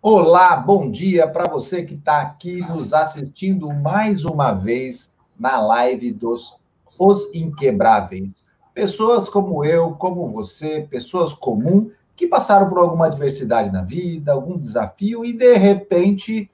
[0.00, 6.12] Olá, bom dia para você que está aqui nos assistindo mais uma vez na live
[6.12, 6.56] dos
[6.98, 8.44] Os Inquebráveis.
[8.74, 14.58] Pessoas como eu, como você, pessoas comuns que passaram por alguma adversidade na vida, algum
[14.58, 16.50] desafio e de repente,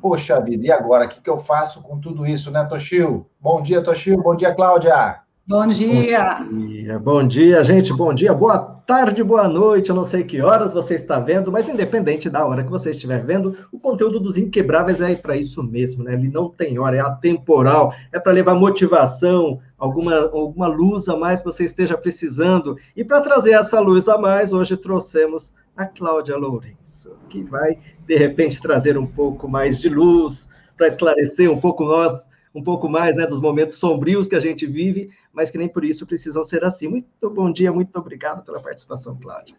[0.00, 1.04] poxa vida, e agora?
[1.04, 3.26] O que, que eu faço com tudo isso, né, Toshio?
[3.40, 4.16] Bom dia, Toshio.
[4.22, 5.20] Bom dia, Cláudia.
[5.46, 6.46] Bom dia.
[6.48, 7.92] Bom dia, bom dia, gente.
[7.92, 8.56] Bom dia, boa
[8.86, 9.90] tarde, boa noite.
[9.90, 13.24] Eu não sei que horas você está vendo, mas independente da hora que você estiver
[13.24, 16.12] vendo, o conteúdo dos Inquebráveis é para isso mesmo, né?
[16.12, 21.40] Ele não tem hora, é atemporal, é para levar motivação, alguma, alguma luz a mais
[21.40, 22.76] que você esteja precisando.
[22.94, 28.14] E para trazer essa luz a mais, hoje trouxemos a Cláudia Lourenço, que vai, de
[28.14, 33.16] repente, trazer um pouco mais de luz, para esclarecer um pouco nós um pouco mais
[33.16, 36.64] né, dos momentos sombrios que a gente vive, mas que nem por isso precisam ser
[36.64, 36.88] assim.
[36.88, 39.54] Muito bom dia, muito obrigado pela participação, Cláudia.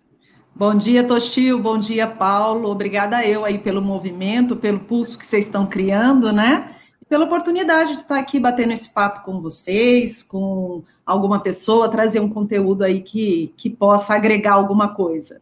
[0.53, 2.69] Bom dia, Toshio, bom dia, Paulo.
[2.69, 6.75] Obrigada eu aí pelo movimento, pelo pulso que vocês estão criando, né?
[7.01, 12.19] E pela oportunidade de estar aqui batendo esse papo com vocês, com alguma pessoa, trazer
[12.19, 15.39] um conteúdo aí que, que possa agregar alguma coisa.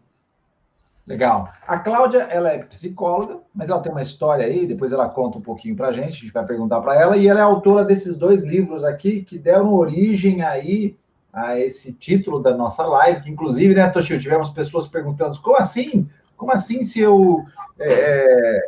[1.10, 1.52] Legal.
[1.68, 5.42] A Cláudia, ela é psicóloga, mas ela tem uma história aí, depois ela conta um
[5.42, 8.16] pouquinho para a gente, a gente vai perguntar para ela, e ela é autora desses
[8.16, 10.96] dois livros aqui, que deram origem aí
[11.34, 16.08] a esse título da nossa live, que inclusive, né, Toshio, tivemos pessoas perguntando, como assim?
[16.38, 17.44] Como assim se eu,
[17.80, 18.68] é, é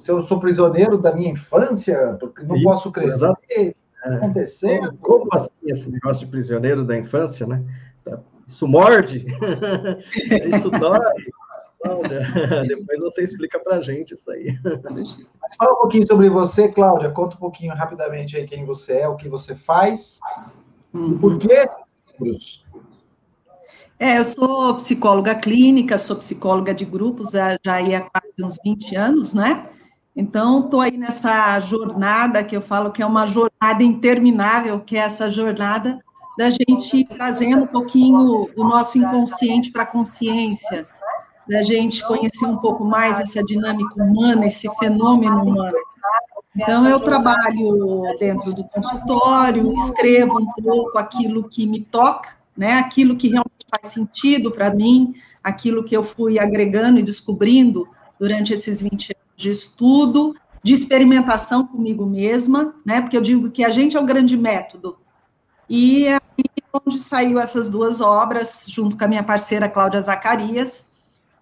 [0.00, 3.30] se eu sou prisioneiro da minha infância, porque não Isso, posso crescer?
[3.30, 4.96] O que aconteceu?
[5.00, 7.64] Como assim esse negócio de prisioneiro da infância, né?
[8.46, 9.26] Isso morde?
[10.54, 11.00] Isso dói?
[11.84, 12.20] Cláudia,
[12.66, 14.58] depois você explica para a gente isso aí.
[14.90, 17.10] Mas fala um pouquinho sobre você, Cláudia.
[17.10, 20.18] Conta um pouquinho rapidamente aí quem você é, o que você faz
[20.92, 21.12] uhum.
[21.12, 21.78] e por que esses
[22.18, 22.64] livros.
[23.98, 28.96] É, eu sou psicóloga clínica, sou psicóloga de grupos já, já há quase uns 20
[28.96, 29.68] anos, né?
[30.16, 35.00] Então, estou aí nessa jornada que eu falo que é uma jornada interminável, que é
[35.00, 35.98] essa jornada
[36.36, 40.86] da gente trazendo um pouquinho o nosso inconsciente para a consciência,
[41.48, 45.76] da gente conhecer um pouco mais essa dinâmica humana, esse fenômeno humano.
[46.56, 52.74] Então, eu trabalho dentro do consultório, escrevo um pouco aquilo que me toca, né?
[52.74, 57.88] aquilo que realmente faz sentido para mim, aquilo que eu fui agregando e descobrindo
[58.18, 63.00] durante esses 20 anos de estudo, de experimentação comigo mesma, né?
[63.00, 64.96] Porque eu digo que a gente é o grande método.
[65.68, 66.20] E aí
[66.72, 70.86] onde saiu essas duas obras, junto com a minha parceira Cláudia Zacarias,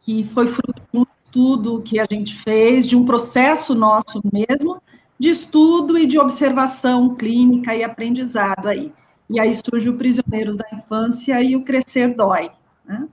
[0.02, 4.82] que foi fruto de um estudo que a gente fez, de um processo nosso mesmo,
[5.18, 8.92] de estudo e de observação clínica e aprendizado aí.
[9.30, 12.50] E aí surge o Prisioneiros da Infância e o Crescer Dói.
[12.84, 13.08] Né?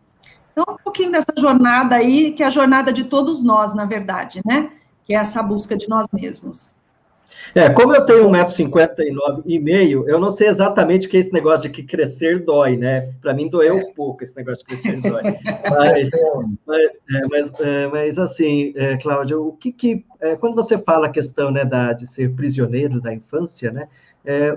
[0.51, 4.41] Então, um pouquinho dessa jornada aí, que é a jornada de todos nós, na verdade,
[4.45, 4.71] né?
[5.06, 6.75] Que é essa busca de nós mesmos.
[7.55, 11.33] É, como eu tenho 1,59m e meio, eu não sei exatamente o que é esse
[11.33, 13.13] negócio de que crescer dói, né?
[13.21, 15.23] Para mim doeu um pouco esse negócio de crescer dói.
[15.69, 16.09] Mas,
[16.65, 21.07] mas, é, mas, é, mas, assim, é, Cláudia, o que que, é, quando você fala
[21.07, 23.88] a questão né, da, de ser prisioneiro da infância, né?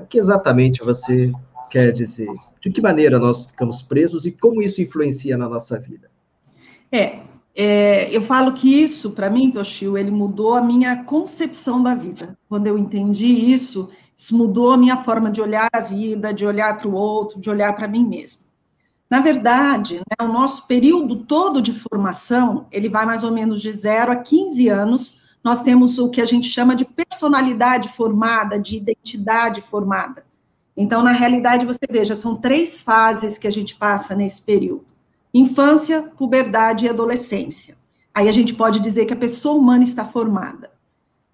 [0.02, 1.32] O que exatamente você
[1.70, 2.28] quer dizer?
[2.60, 6.10] De que maneira nós ficamos presos e como isso influencia na nossa vida?
[6.91, 7.20] É,
[7.54, 12.36] é, eu falo que isso, para mim, Toshio, ele mudou a minha concepção da vida.
[12.48, 16.78] Quando eu entendi isso, isso mudou a minha forma de olhar a vida, de olhar
[16.78, 18.42] para o outro, de olhar para mim mesmo.
[19.10, 23.70] Na verdade, né, o nosso período todo de formação, ele vai mais ou menos de
[23.70, 28.78] 0 a 15 anos, nós temos o que a gente chama de personalidade formada, de
[28.78, 30.24] identidade formada.
[30.74, 34.91] Então, na realidade, você veja, são três fases que a gente passa nesse período
[35.32, 37.76] infância, puberdade e adolescência.
[38.15, 40.70] Aí a gente pode dizer que a pessoa humana está formada.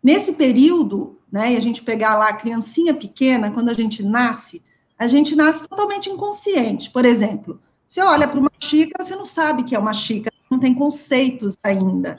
[0.03, 4.63] Nesse período, né, e a gente pegar lá a criancinha pequena, quando a gente nasce,
[4.99, 6.91] a gente nasce totalmente inconsciente.
[6.91, 10.59] Por exemplo, você olha para uma xícara, você não sabe que é uma xícara, não
[10.59, 12.19] tem conceitos ainda.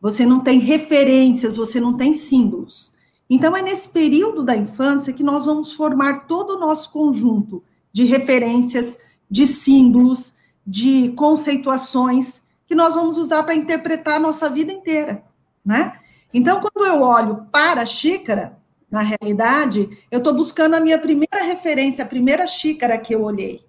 [0.00, 2.92] Você não tem referências, você não tem símbolos.
[3.28, 7.62] Então, é nesse período da infância que nós vamos formar todo o nosso conjunto
[7.92, 8.98] de referências,
[9.30, 10.34] de símbolos,
[10.66, 15.22] de conceituações que nós vamos usar para interpretar a nossa vida inteira,
[15.64, 15.98] né?
[16.32, 18.58] Então, quando eu olho para a xícara,
[18.90, 23.64] na realidade, eu estou buscando a minha primeira referência, a primeira xícara que eu olhei,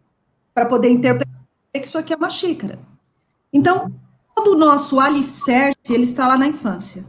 [0.53, 1.35] para poder interpretar
[1.73, 2.79] que isso aqui é uma xícara.
[3.51, 3.91] Então,
[4.35, 7.05] todo o nosso alicerce, ele está lá na infância.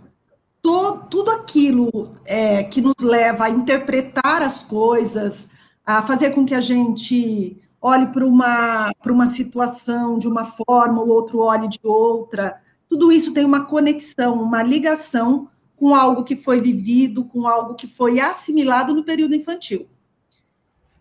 [0.62, 5.48] to, tudo aquilo é, que nos leva a interpretar as coisas,
[5.84, 11.08] a fazer com que a gente olhe para uma, uma situação de uma forma, o
[11.08, 12.60] outro olhe de outra.
[12.88, 17.86] Tudo isso tem uma conexão, uma ligação com algo que foi vivido, com algo que
[17.86, 19.86] foi assimilado no período infantil.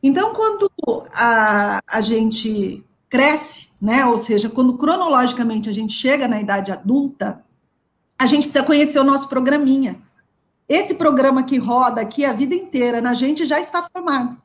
[0.03, 0.69] Então, quando
[1.11, 7.43] a, a gente cresce, né, ou seja, quando cronologicamente a gente chega na idade adulta,
[8.17, 9.99] a gente precisa conhecer o nosso programinha.
[10.69, 14.37] Esse programa que roda aqui a vida inteira na gente já está formado.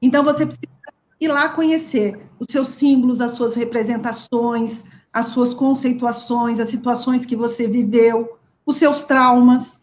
[0.00, 0.75] Então, você precisa
[1.20, 7.34] ir lá conhecer os seus símbolos, as suas representações, as suas conceituações, as situações que
[7.34, 9.80] você viveu, os seus traumas,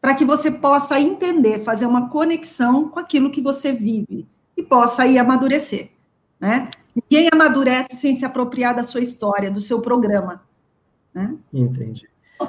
[0.00, 4.26] para que você possa entender, fazer uma conexão com aquilo que você vive
[4.56, 5.90] e possa aí amadurecer,
[6.40, 6.68] né?
[6.94, 10.42] Ninguém amadurece sem se apropriar da sua história, do seu programa,
[11.14, 11.34] né?
[11.52, 12.08] Entendi.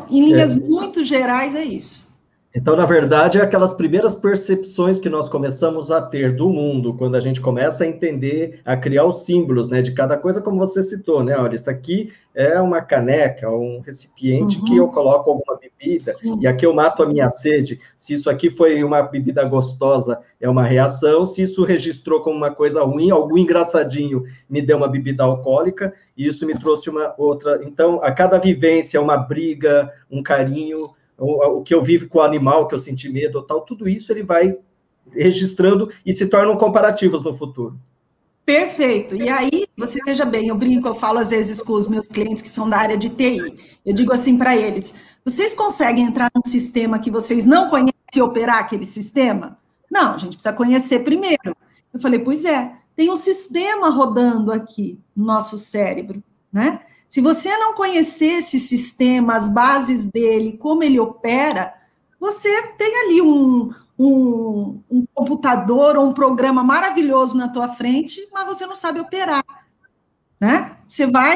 [0.09, 0.59] Em linhas é.
[0.59, 2.12] muito gerais, é isso.
[2.55, 7.15] Então, na verdade, é aquelas primeiras percepções que nós começamos a ter do mundo, quando
[7.15, 10.83] a gente começa a entender, a criar os símbolos, né, de cada coisa, como você
[10.83, 11.35] citou, né?
[11.35, 14.65] Olha, isso aqui é uma caneca, um recipiente uhum.
[14.65, 16.37] que eu coloco alguma bebida, Sim.
[16.41, 17.79] e aqui eu mato a minha sede.
[17.97, 21.25] Se isso aqui foi uma bebida gostosa, é uma reação.
[21.25, 26.27] Se isso registrou como uma coisa ruim, algum engraçadinho me deu uma bebida alcoólica, e
[26.27, 27.61] isso me trouxe uma outra.
[27.63, 32.21] Então, a cada vivência, uma briga, um carinho o, o que eu vivo com o
[32.21, 34.57] animal, que eu senti medo tal, tudo isso ele vai
[35.11, 37.77] registrando e se tornam comparativos no futuro.
[38.45, 39.15] Perfeito.
[39.15, 42.43] E aí, você veja bem, eu brinco, eu falo às vezes com os meus clientes
[42.43, 43.55] que são da área de TI.
[43.85, 44.93] Eu digo assim para eles:
[45.23, 49.57] vocês conseguem entrar num sistema que vocês não conhecem e operar aquele sistema?
[49.89, 51.55] Não, a gente precisa conhecer primeiro.
[51.93, 56.21] Eu falei, pois é, tem um sistema rodando aqui no nosso cérebro,
[56.51, 56.81] né?
[57.13, 61.71] Se você não conhecer esse sistema, as bases dele, como ele opera,
[62.19, 68.45] você tem ali um, um, um, computador ou um programa maravilhoso na tua frente, mas
[68.45, 69.45] você não sabe operar,
[70.41, 70.75] né?
[70.87, 71.35] Você vai,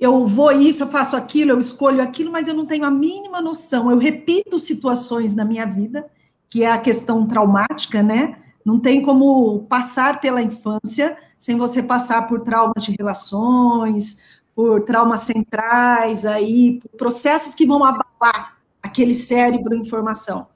[0.00, 3.40] eu vou isso, eu faço aquilo, eu escolho aquilo, mas eu não tenho a mínima
[3.40, 3.92] noção.
[3.92, 6.04] Eu repito situações na minha vida,
[6.48, 8.38] que é a questão traumática, né?
[8.64, 15.20] Não tem como passar pela infância sem você passar por traumas de relações, por traumas
[15.20, 20.46] centrais, aí, processos que vão abalar aquele cérebro em formação.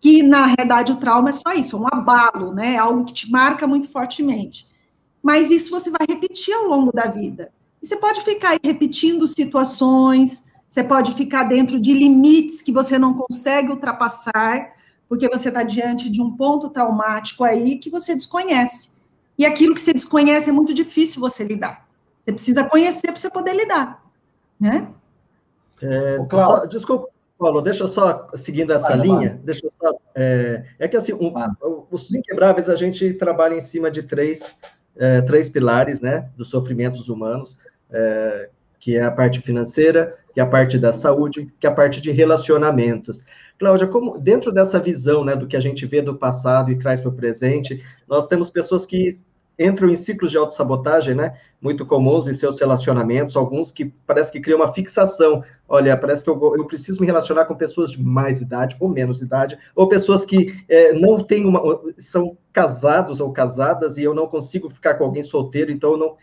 [0.00, 2.74] Que, na realidade, o trauma é só isso, é um abalo, né?
[2.74, 4.66] É algo que te marca muito fortemente.
[5.22, 7.52] Mas isso você vai repetir ao longo da vida.
[7.80, 13.14] E você pode ficar repetindo situações, você pode ficar dentro de limites que você não
[13.14, 14.72] consegue ultrapassar,
[15.08, 18.90] porque você está diante de um ponto traumático aí que você desconhece.
[19.38, 21.86] E aquilo que você desconhece é muito difícil você lidar.
[22.22, 24.02] Você precisa conhecer para você poder lidar,
[24.58, 24.88] né?
[25.82, 30.86] É, só, desculpa, Paulo, deixa eu só, seguindo essa linha, deixa eu só, é, é
[30.86, 31.32] que assim, um,
[31.90, 34.56] os inquebráveis a gente trabalha em cima de três,
[34.96, 37.58] é, três pilares, né, dos sofrimentos humanos,
[37.90, 38.48] é,
[38.78, 42.00] que é a parte financeira, que é a parte da saúde, que é a parte
[42.00, 43.24] de relacionamentos.
[43.58, 47.00] Cláudia, como dentro dessa visão, né, do que a gente vê do passado e traz
[47.00, 49.18] para o presente, nós temos pessoas que
[49.58, 51.38] entram em ciclos de autossabotagem, né?
[51.60, 55.42] Muito comuns em seus relacionamentos, alguns que parece que criam uma fixação.
[55.68, 59.20] Olha, parece que eu, eu preciso me relacionar com pessoas de mais idade ou menos
[59.20, 61.62] idade, ou pessoas que é, não têm uma.
[61.98, 66.16] são casados ou casadas e eu não consigo ficar com alguém solteiro, então eu não.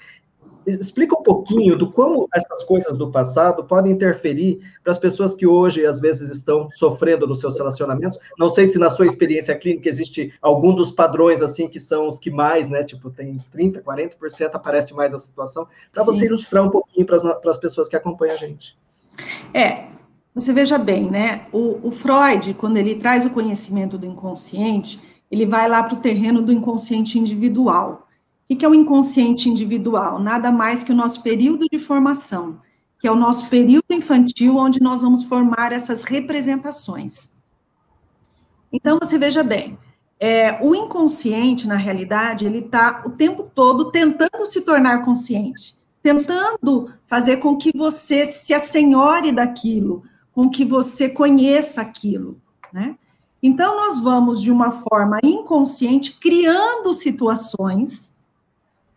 [0.75, 5.45] Explica um pouquinho do como essas coisas do passado podem interferir para as pessoas que
[5.45, 8.19] hoje, às vezes, estão sofrendo nos seus relacionamentos.
[8.37, 12.19] Não sei se na sua experiência clínica existe algum dos padrões, assim, que são os
[12.19, 12.83] que mais, né?
[12.83, 17.57] Tipo, tem 30%, 40% aparece mais a situação, para você ilustrar um pouquinho para as
[17.57, 18.77] pessoas que acompanham a gente.
[19.53, 19.87] É,
[20.33, 21.47] você veja bem, né?
[21.51, 24.99] O, o Freud, quando ele traz o conhecimento do inconsciente,
[25.31, 28.07] ele vai lá para o terreno do inconsciente individual.
[28.51, 30.17] O que é o inconsciente individual?
[30.17, 32.59] Nada mais que o nosso período de formação,
[32.99, 37.29] que é o nosso período infantil, onde nós vamos formar essas representações.
[38.73, 39.77] Então, você veja bem,
[40.19, 46.91] é, o inconsciente, na realidade, ele está o tempo todo tentando se tornar consciente, tentando
[47.05, 50.01] fazer com que você se assenhore daquilo,
[50.33, 52.41] com que você conheça aquilo,
[52.73, 52.97] né?
[53.41, 58.11] Então, nós vamos, de uma forma inconsciente, criando situações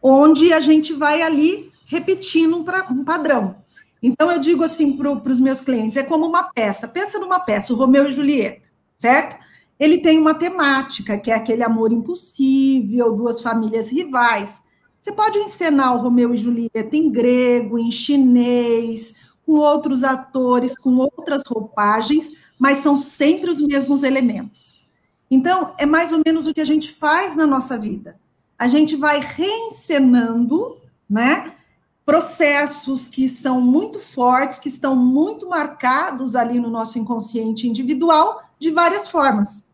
[0.02, 3.56] onde a gente vai ali repetindo um, pra, um padrão.
[4.02, 6.88] Então, eu digo assim para os meus clientes: é como uma peça.
[6.88, 8.62] Pensa numa peça, o Romeu e Julieta,
[8.96, 9.36] certo?
[9.78, 14.60] Ele tem uma temática, que é aquele amor impossível, duas famílias rivais.
[14.98, 20.96] Você pode encenar o Romeu e Julieta em grego, em chinês, com outros atores, com
[20.98, 24.86] outras roupagens, mas são sempre os mesmos elementos.
[25.28, 28.16] Então, é mais ou menos o que a gente faz na nossa vida.
[28.62, 30.76] A gente vai reencenando,
[31.10, 31.52] né?
[32.06, 38.70] Processos que são muito fortes, que estão muito marcados ali no nosso inconsciente individual, de
[38.70, 39.64] várias formas.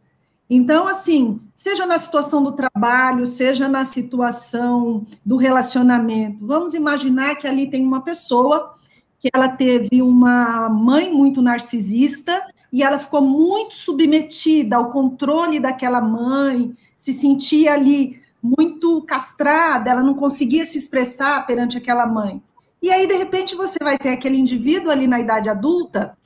[0.49, 7.47] Então, assim, seja na situação do trabalho, seja na situação do relacionamento, vamos imaginar que
[7.47, 8.75] ali tem uma pessoa
[9.21, 12.43] que ela teve uma mãe muito narcisista
[12.73, 20.03] e ela ficou muito submetida ao controle daquela mãe, se sentia ali muito castrada, ela
[20.03, 22.43] não conseguia se expressar perante aquela mãe.
[22.81, 26.17] E aí, de repente, você vai ter aquele indivíduo ali na idade adulta,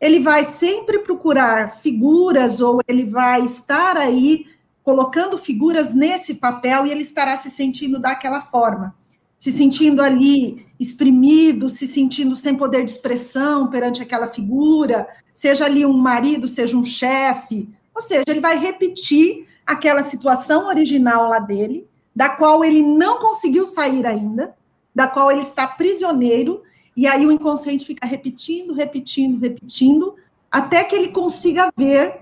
[0.00, 4.46] ele vai sempre procurar figuras ou ele vai estar aí
[4.82, 8.94] colocando figuras nesse papel e ele estará se sentindo daquela forma
[9.40, 15.86] se sentindo ali exprimido, se sentindo sem poder de expressão perante aquela figura, seja ali
[15.86, 21.86] um marido, seja um chefe, ou seja, ele vai repetir aquela situação original lá dele,
[22.14, 24.54] da qual ele não conseguiu sair ainda,
[24.94, 26.62] da qual ele está prisioneiro,
[26.96, 30.16] e aí o inconsciente fica repetindo, repetindo, repetindo,
[30.50, 32.20] até que ele consiga ver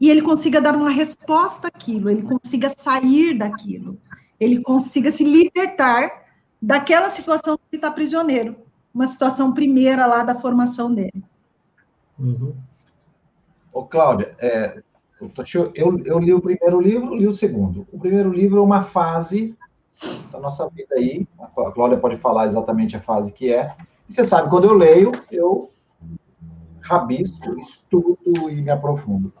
[0.00, 3.98] e ele consiga dar uma resposta àquilo, ele consiga sair daquilo,
[4.38, 6.24] ele consiga se libertar
[6.62, 8.56] daquela situação que está prisioneiro,
[8.94, 11.24] uma situação primeira lá da formação dele.
[12.18, 12.54] Uhum.
[13.72, 14.80] Ô, Cláudia, é,
[15.74, 17.86] eu, eu li o primeiro livro, li o segundo.
[17.92, 19.56] O primeiro livro é uma fase
[20.30, 23.74] da nossa vida aí, a Cláudia pode falar exatamente a fase que é,
[24.08, 25.70] e você sabe, quando eu leio, eu
[26.80, 29.32] rabisco, estudo e me aprofundo.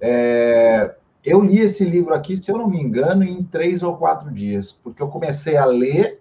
[0.00, 4.30] É, eu li esse livro aqui, se eu não me engano, em três ou quatro
[4.30, 6.20] dias, porque eu comecei a ler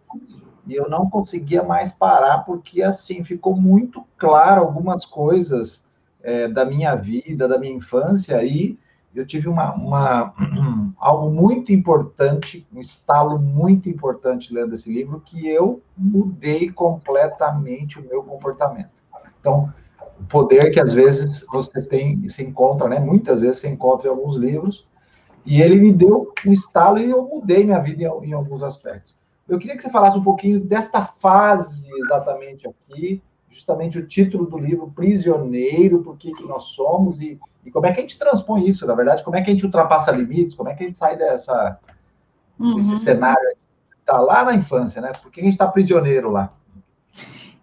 [0.65, 5.85] e eu não conseguia mais parar, porque assim ficou muito claro algumas coisas
[6.23, 8.79] é, da minha vida, da minha infância, e
[9.15, 10.33] eu tive uma, uma,
[10.97, 18.03] algo muito importante, um estalo muito importante lendo esse livro, que eu mudei completamente o
[18.07, 19.03] meu comportamento.
[19.39, 19.73] Então,
[20.19, 22.99] o poder que às vezes você tem, se encontra, né?
[22.99, 24.87] Muitas vezes você encontra em alguns livros,
[25.45, 29.19] e ele me deu um estalo e eu mudei minha vida em, em alguns aspectos.
[29.47, 33.21] Eu queria que você falasse um pouquinho desta fase exatamente aqui,
[33.55, 37.93] justamente o título do livro, Prisioneiro, por que, que nós somos e, e, como é
[37.93, 40.67] que a gente transpõe isso, na verdade, como é que a gente ultrapassa limites, como
[40.67, 41.79] é que a gente sai dessa,
[42.59, 42.75] uhum.
[42.75, 43.55] desse cenário
[43.91, 45.13] que está lá na infância, né?
[45.23, 46.51] Por que a gente está prisioneiro lá?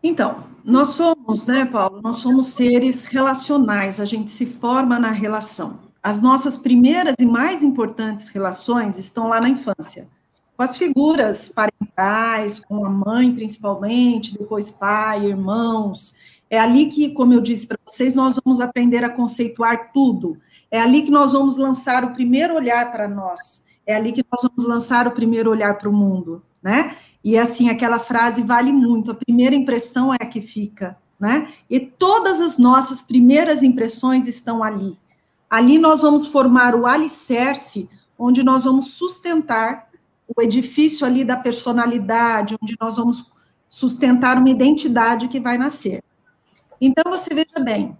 [0.02, 5.78] Então, nós somos, né, Paulo, nós somos seres relacionais, a gente se forma na relação.
[6.02, 10.08] As nossas primeiras e mais importantes relações estão lá na infância
[10.62, 16.14] com as figuras parentais, com a mãe principalmente, depois pai, irmãos.
[16.48, 20.38] É ali que, como eu disse para vocês, nós vamos aprender a conceituar tudo.
[20.70, 23.64] É ali que nós vamos lançar o primeiro olhar para nós.
[23.84, 26.96] É ali que nós vamos lançar o primeiro olhar para o mundo, né?
[27.24, 29.10] E assim, aquela frase vale muito.
[29.10, 31.48] A primeira impressão é a que fica, né?
[31.68, 34.96] E todas as nossas primeiras impressões estão ali.
[35.50, 39.90] Ali nós vamos formar o alicerce onde nós vamos sustentar
[40.36, 43.30] o edifício ali da personalidade, onde nós vamos
[43.68, 46.02] sustentar uma identidade que vai nascer.
[46.80, 47.96] Então, você veja bem,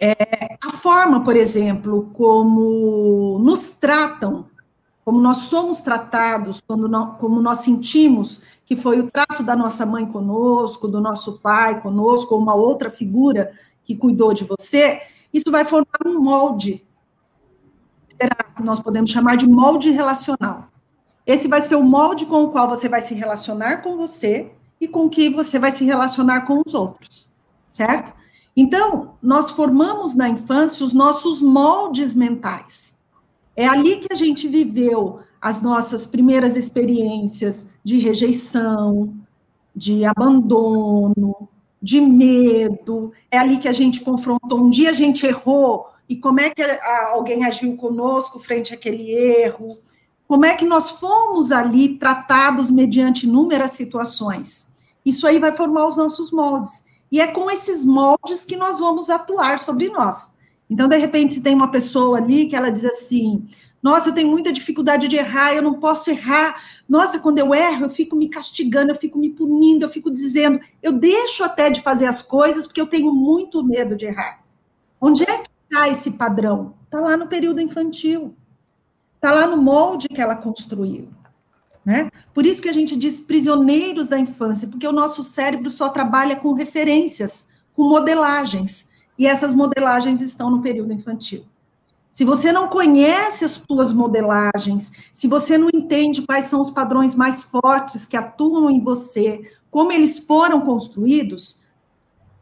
[0.00, 4.46] é, a forma, por exemplo, como nos tratam,
[5.04, 10.06] como nós somos tratados, nós, como nós sentimos que foi o trato da nossa mãe
[10.06, 13.52] conosco, do nosso pai conosco, ou uma outra figura
[13.84, 15.02] que cuidou de você,
[15.34, 16.86] isso vai formar um molde.
[18.08, 20.69] Será que nós podemos chamar de molde relacional.
[21.30, 24.88] Esse vai ser o molde com o qual você vai se relacionar com você e
[24.88, 27.30] com que você vai se relacionar com os outros,
[27.70, 28.12] certo?
[28.56, 32.96] Então, nós formamos na infância os nossos moldes mentais.
[33.54, 39.14] É ali que a gente viveu as nossas primeiras experiências de rejeição,
[39.74, 41.48] de abandono,
[41.80, 43.12] de medo.
[43.30, 44.58] É ali que a gente confrontou.
[44.58, 46.60] Um dia a gente errou e como é que
[47.12, 49.78] alguém agiu conosco frente àquele erro?
[50.30, 54.68] Como é que nós fomos ali tratados mediante inúmeras situações?
[55.04, 56.84] Isso aí vai formar os nossos moldes.
[57.10, 60.30] E é com esses moldes que nós vamos atuar sobre nós.
[60.70, 63.44] Então, de repente, se tem uma pessoa ali que ela diz assim:
[63.82, 66.62] Nossa, eu tenho muita dificuldade de errar, eu não posso errar.
[66.88, 70.60] Nossa, quando eu erro, eu fico me castigando, eu fico me punindo, eu fico dizendo,
[70.80, 74.44] eu deixo até de fazer as coisas porque eu tenho muito medo de errar.
[75.00, 76.74] Onde é que está esse padrão?
[76.84, 78.36] Está lá no período infantil.
[79.20, 81.10] Está lá no molde que ela construiu.
[81.84, 82.10] Né?
[82.32, 86.36] Por isso que a gente diz prisioneiros da infância, porque o nosso cérebro só trabalha
[86.36, 88.86] com referências, com modelagens,
[89.18, 91.44] e essas modelagens estão no período infantil.
[92.10, 97.14] Se você não conhece as suas modelagens, se você não entende quais são os padrões
[97.14, 101.60] mais fortes que atuam em você, como eles foram construídos,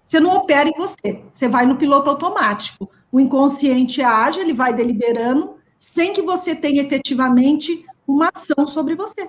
[0.06, 2.88] você não opera em você, você vai no piloto automático.
[3.10, 9.28] O inconsciente age, ele vai deliberando, sem que você tenha efetivamente uma ação sobre você.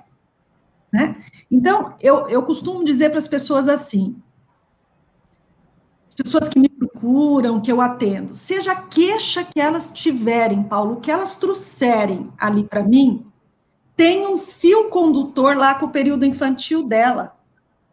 [0.91, 1.21] Né?
[1.51, 4.15] Então, eu, eu costumo dizer para as pessoas assim:
[6.07, 10.99] as pessoas que me procuram, que eu atendo, seja a queixa que elas tiverem, Paulo,
[10.99, 13.25] que elas trouxerem ali para mim,
[13.95, 17.39] tem um fio condutor lá com o período infantil dela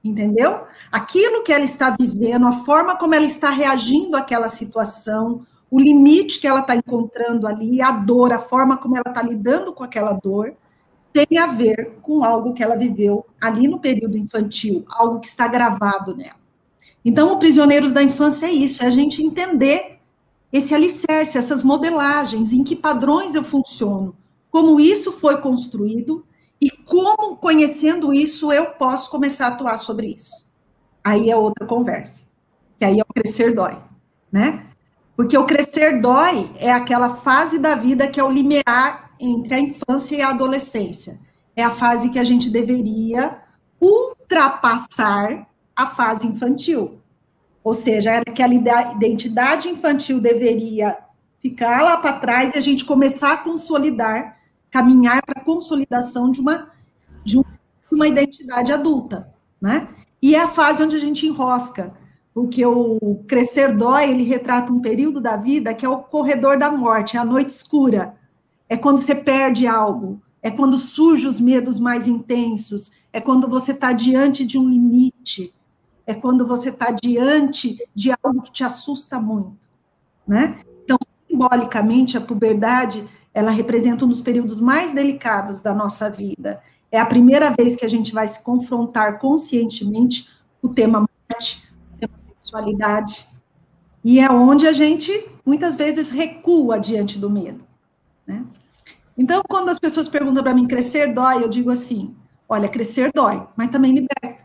[0.08, 0.64] entendeu?
[0.90, 6.38] Aquilo que ela está vivendo, a forma como ela está reagindo àquela situação, o limite
[6.38, 10.12] que ela está encontrando ali, a dor, a forma como ela está lidando com aquela
[10.12, 10.54] dor,
[11.12, 15.48] tem a ver com algo que ela viveu ali no período infantil, algo que está
[15.48, 16.36] gravado nela.
[17.04, 19.98] Então, o Prisioneiros da Infância é isso, é a gente entender
[20.52, 24.14] esse alicerce, essas modelagens, em que padrões eu funciono,
[24.50, 26.24] como isso foi construído
[26.60, 30.46] e como, conhecendo isso, eu posso começar a atuar sobre isso?
[31.04, 32.24] Aí é outra conversa.
[32.78, 33.78] Que aí é o crescer dói,
[34.30, 34.66] né?
[35.16, 39.60] Porque o crescer dói é aquela fase da vida que é o limiar entre a
[39.60, 41.18] infância e a adolescência.
[41.54, 43.38] É a fase que a gente deveria
[43.80, 47.00] ultrapassar a fase infantil.
[47.64, 50.96] Ou seja, era que a identidade infantil deveria
[51.40, 54.36] ficar lá para trás e a gente começar a consolidar
[54.76, 56.70] caminhar para a consolidação de uma,
[57.24, 57.40] de
[57.90, 59.88] uma identidade adulta, né?
[60.20, 61.94] E é a fase onde a gente enrosca,
[62.36, 66.70] porque o crescer dói, ele retrata um período da vida que é o corredor da
[66.70, 68.14] morte, é a noite escura,
[68.68, 73.72] é quando você perde algo, é quando surgem os medos mais intensos, é quando você
[73.72, 75.50] está diante de um limite,
[76.06, 79.66] é quando você está diante de algo que te assusta muito,
[80.28, 80.60] né?
[80.84, 86.62] Então, simbolicamente, a puberdade ela representa um dos períodos mais delicados da nossa vida.
[86.92, 90.28] É a primeira vez que a gente vai se confrontar conscientemente
[90.60, 91.65] com o tema morte,
[91.98, 93.26] tema sexualidade,
[94.04, 95.10] e é onde a gente
[95.44, 97.64] muitas vezes recua diante do medo.
[98.26, 98.44] Né?
[99.16, 102.14] Então, quando as pessoas perguntam para mim, crescer dói, eu digo assim:
[102.48, 104.44] olha, crescer dói, mas também liberta.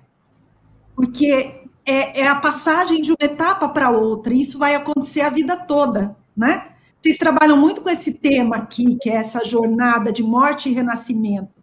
[0.95, 5.29] Porque é, é a passagem de uma etapa para outra, e isso vai acontecer a
[5.29, 6.69] vida toda, né?
[7.01, 11.55] Vocês trabalham muito com esse tema aqui, que é essa jornada de morte e renascimento.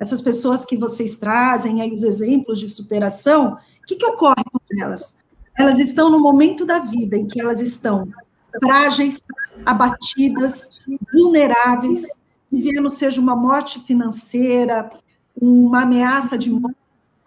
[0.00, 4.82] Essas pessoas que vocês trazem aí os exemplos de superação, o que, que ocorre com
[4.82, 5.14] elas?
[5.58, 8.08] Elas estão no momento da vida em que elas estão
[8.62, 9.24] frágeis,
[9.64, 10.68] abatidas,
[11.12, 12.06] vulneráveis,
[12.50, 14.90] vivendo seja uma morte financeira,
[15.40, 16.76] uma ameaça de morte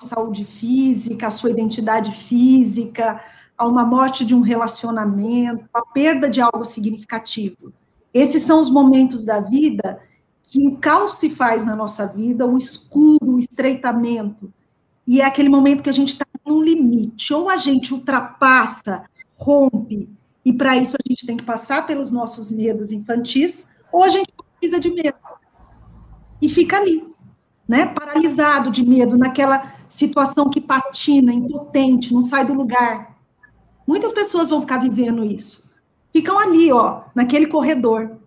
[0.01, 3.21] saúde física, à sua identidade física,
[3.57, 7.73] a uma morte de um relacionamento, a perda de algo significativo.
[8.13, 9.99] Esses são os momentos da vida
[10.43, 14.51] que o caos se faz na nossa vida, o escuro, o estreitamento.
[15.05, 17.33] E é aquele momento que a gente está um limite.
[17.33, 19.03] Ou a gente ultrapassa,
[19.35, 20.09] rompe,
[20.43, 24.31] e para isso a gente tem que passar pelos nossos medos infantis, ou a gente
[24.59, 25.17] precisa de medo.
[26.41, 27.07] E fica ali,
[27.67, 27.85] né?
[27.87, 33.17] Paralisado de medo, naquela situação que patina, impotente, não sai do lugar.
[33.85, 35.69] Muitas pessoas vão ficar vivendo isso.
[36.13, 38.17] Ficam ali, ó, naquele corredor.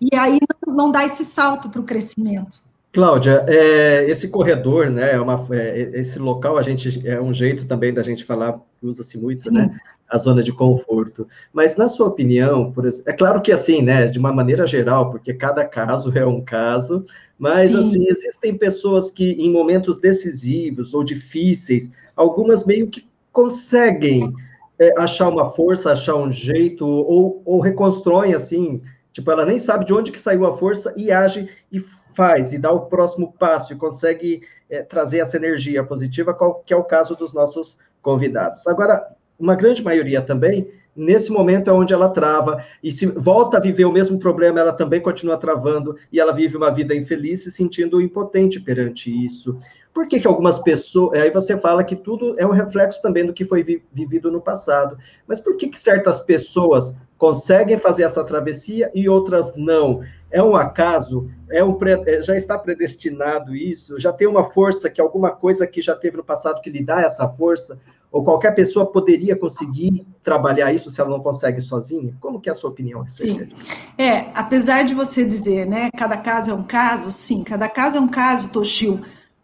[0.00, 2.60] E aí não, não dá esse salto para o crescimento.
[2.92, 7.64] Cláudia, é, esse corredor, né, é uma, é, esse local a gente é um jeito
[7.64, 9.52] também da gente falar, usa-se muito, Sim.
[9.52, 11.24] né, a zona de conforto.
[11.52, 15.08] Mas na sua opinião, por exemplo, é claro que assim, né, de uma maneira geral,
[15.08, 17.06] porque cada caso é um caso,
[17.38, 17.78] mas Sim.
[17.78, 24.34] assim existem pessoas que em momentos decisivos ou difíceis, algumas meio que conseguem
[24.80, 29.84] é, achar uma força, achar um jeito, ou, ou reconstrói assim, tipo, ela nem sabe
[29.84, 31.78] de onde que saiu a força e age e
[32.14, 36.72] faz, e dá o próximo passo, e consegue é, trazer essa energia positiva, qual, que
[36.72, 38.66] é o caso dos nossos convidados.
[38.66, 39.06] Agora,
[39.38, 43.84] uma grande maioria também, nesse momento é onde ela trava, e se volta a viver
[43.84, 48.00] o mesmo problema, ela também continua travando, e ela vive uma vida infeliz se sentindo
[48.00, 49.58] impotente perante isso.
[49.92, 51.20] Por que, que algumas pessoas.
[51.20, 54.40] Aí você fala que tudo é um reflexo também do que foi vi, vivido no
[54.40, 54.96] passado.
[55.26, 60.00] Mas por que, que certas pessoas conseguem fazer essa travessia e outras não?
[60.30, 61.30] É um acaso?
[61.50, 63.98] É um pre, é, já está predestinado isso?
[63.98, 67.00] Já tem uma força que alguma coisa que já teve no passado que lhe dá
[67.00, 67.78] essa força?
[68.12, 72.14] Ou qualquer pessoa poderia conseguir trabalhar isso se ela não consegue sozinha?
[72.20, 73.04] Como que é a sua opinião?
[73.08, 73.48] Sim.
[73.96, 78.00] É, apesar de você dizer, né, cada caso é um caso, sim, cada caso é
[78.00, 79.00] um caso, Toshio,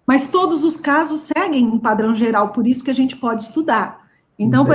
[0.06, 4.08] Mas todos os casos seguem um padrão geral, por isso que a gente pode estudar.
[4.38, 4.66] Então,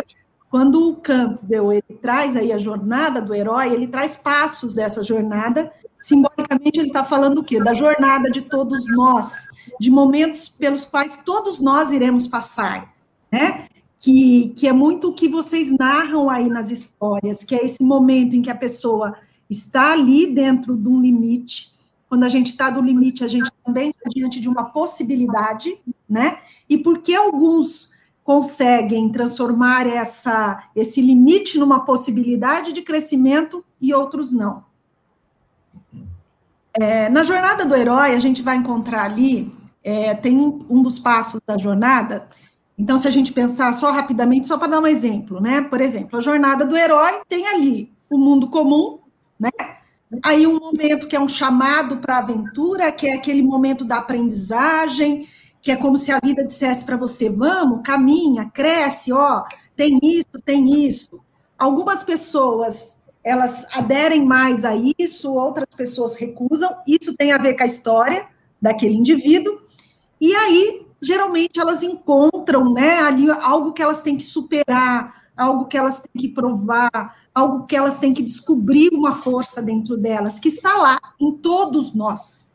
[0.50, 5.72] quando o Campbell ele traz aí a jornada do herói, ele traz passos dessa jornada.
[6.02, 7.64] Simbolicamente, ele está falando o quê?
[7.64, 9.48] Da jornada de todos nós,
[9.80, 12.92] de momentos pelos quais todos nós iremos passar,
[13.32, 13.68] né?
[14.00, 18.36] Que, que é muito o que vocês narram aí nas histórias, que é esse momento
[18.36, 19.16] em que a pessoa
[19.48, 21.72] está ali dentro de um limite.
[22.10, 26.40] Quando a gente está no limite, a gente também está diante de uma possibilidade, né?
[26.68, 27.92] E porque alguns
[28.24, 34.71] conseguem transformar essa, esse limite numa possibilidade de crescimento e outros não.
[36.74, 39.54] É, na jornada do herói, a gente vai encontrar ali,
[39.84, 42.28] é, tem um dos passos da jornada.
[42.78, 45.62] Então, se a gente pensar só rapidamente, só para dar um exemplo, né?
[45.62, 49.00] Por exemplo, a jornada do herói tem ali o mundo comum,
[49.40, 49.50] né?
[50.24, 53.98] Aí um momento que é um chamado para a aventura, que é aquele momento da
[53.98, 55.28] aprendizagem,
[55.62, 59.44] que é como se a vida dissesse para você: vamos, caminha, cresce, ó,
[59.76, 61.22] tem isso, tem isso.
[61.58, 66.76] Algumas pessoas elas aderem mais a isso, outras pessoas recusam.
[66.88, 68.28] Isso tem a ver com a história
[68.62, 69.62] daquele indivíduo.
[70.20, 75.78] E aí, geralmente, elas encontram, né, ali algo que elas têm que superar, algo que
[75.78, 80.50] elas têm que provar, algo que elas têm que descobrir uma força dentro delas, que
[80.50, 82.50] está lá em todos nós.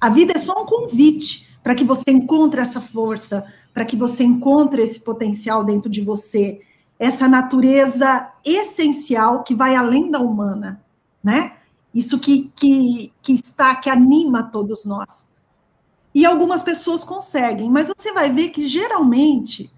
[0.00, 3.44] A vida é só um convite para que você encontre essa força,
[3.74, 6.60] para que você encontre esse potencial dentro de você,
[6.98, 10.82] essa natureza essencial que vai além da humana,
[11.22, 11.56] né?
[11.94, 15.26] Isso que, que, que está, que anima todos nós.
[16.14, 19.70] E algumas pessoas conseguem, mas você vai ver que geralmente,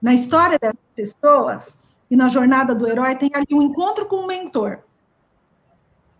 [0.00, 1.78] na história dessas pessoas,
[2.10, 4.80] e na jornada do herói tem ali um encontro com o mentor.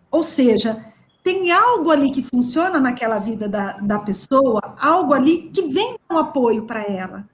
[0.09, 0.85] Ou seja,
[1.23, 6.15] tem algo ali que funciona naquela vida da, da pessoa, algo ali que vem dar
[6.15, 7.29] um apoio para ela.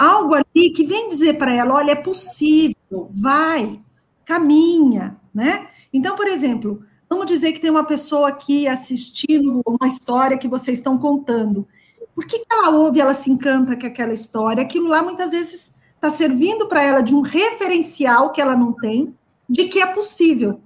[0.00, 3.78] Algo ali que vem dizer para ela: olha, é possível, vai,
[4.24, 5.68] caminha, né?
[5.92, 10.78] Então, por exemplo, vamos dizer que tem uma pessoa aqui assistindo uma história que vocês
[10.78, 11.68] estão contando.
[12.14, 14.62] Por que, que ela ouve, ela se encanta com aquela história?
[14.62, 19.14] Aquilo lá muitas vezes está servindo para ela de um referencial que ela não tem,
[19.46, 20.62] de que é possível.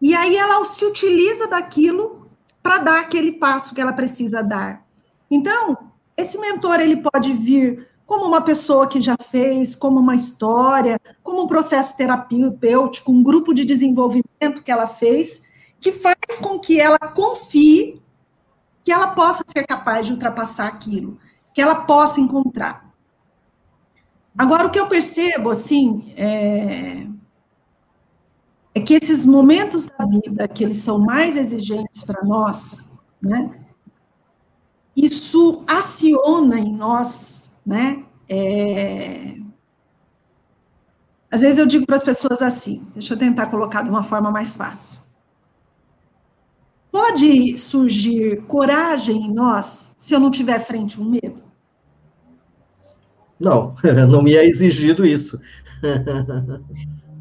[0.00, 2.26] E aí ela se utiliza daquilo
[2.62, 4.82] para dar aquele passo que ela precisa dar.
[5.30, 5.76] Então,
[6.16, 11.44] esse mentor ele pode vir como uma pessoa que já fez, como uma história, como
[11.44, 15.40] um processo terapêutico, um grupo de desenvolvimento que ela fez,
[15.80, 18.02] que faz com que ela confie
[18.84, 21.16] que ela possa ser capaz de ultrapassar aquilo,
[21.54, 22.92] que ela possa encontrar.
[24.36, 27.06] Agora, o que eu percebo, assim, é,
[28.74, 32.84] é que esses momentos da vida, que eles são mais exigentes para nós,
[33.22, 33.58] né,
[34.94, 39.36] isso aciona em nós, né, é,
[41.32, 44.30] às vezes eu digo para as pessoas assim, deixa eu tentar colocar de uma forma
[44.30, 44.98] mais fácil.
[46.90, 51.42] Pode surgir coragem em nós se eu não tiver frente um medo?
[53.40, 53.74] Não,
[54.10, 55.40] não me é exigido isso.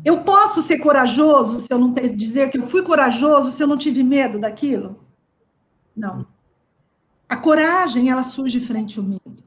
[0.03, 3.77] Eu posso ser corajoso se eu não dizer que eu fui corajoso se eu não
[3.77, 4.99] tive medo daquilo?
[5.95, 6.25] Não.
[7.29, 9.43] A coragem, ela surge frente ao medo.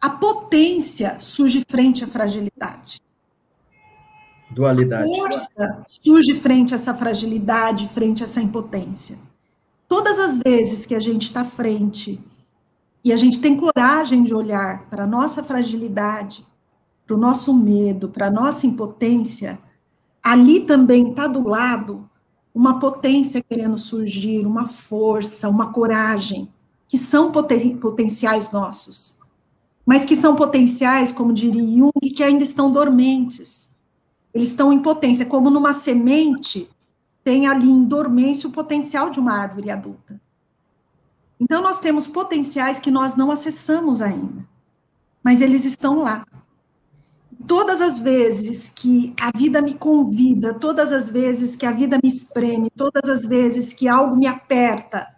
[0.00, 3.00] A potência surge frente à fragilidade.
[4.50, 5.12] Dualidade.
[5.12, 9.18] A força surge frente a essa fragilidade, frente a essa impotência.
[9.88, 12.20] Todas as vezes que a gente está frente
[13.04, 16.46] e a gente tem coragem de olhar para a nossa fragilidade,
[17.06, 19.58] para o nosso medo, para a nossa impotência,
[20.22, 22.08] ali também está do lado
[22.54, 26.52] uma potência querendo surgir, uma força, uma coragem,
[26.88, 29.17] que são poten potenciais nossos,
[29.88, 33.70] mas que são potenciais, como diria Jung, que ainda estão dormentes.
[34.34, 36.68] Eles estão em potência, como numa semente
[37.24, 40.20] tem ali em dormência o potencial de uma árvore adulta.
[41.40, 44.46] Então, nós temos potenciais que nós não acessamos ainda,
[45.24, 46.22] mas eles estão lá.
[47.46, 52.10] Todas as vezes que a vida me convida, todas as vezes que a vida me
[52.10, 55.08] espreme, todas as vezes que algo me aperta,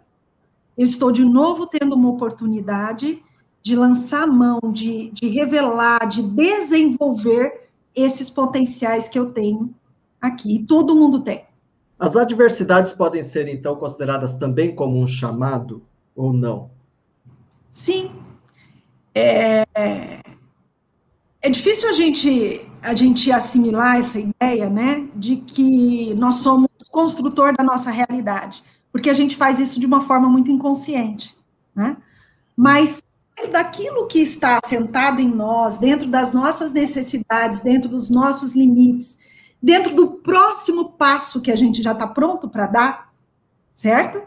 [0.77, 3.21] eu estou de novo tendo uma oportunidade
[3.61, 9.73] de lançar a mão, de, de revelar, de desenvolver esses potenciais que eu tenho
[10.19, 10.55] aqui.
[10.55, 11.45] E todo mundo tem.
[11.99, 15.83] As adversidades podem ser, então, consideradas também como um chamado
[16.15, 16.71] ou não?
[17.71, 18.11] Sim.
[19.13, 19.65] É,
[21.41, 27.55] é difícil a gente, a gente assimilar essa ideia, né, de que nós somos construtor
[27.55, 31.35] da nossa realidade, porque a gente faz isso de uma forma muito inconsciente,
[31.73, 31.97] né?
[32.55, 33.01] Mas
[33.49, 39.17] daquilo que está assentado em nós, dentro das nossas necessidades, dentro dos nossos limites,
[39.61, 43.13] dentro do próximo passo que a gente já está pronto para dar,
[43.73, 44.21] certo?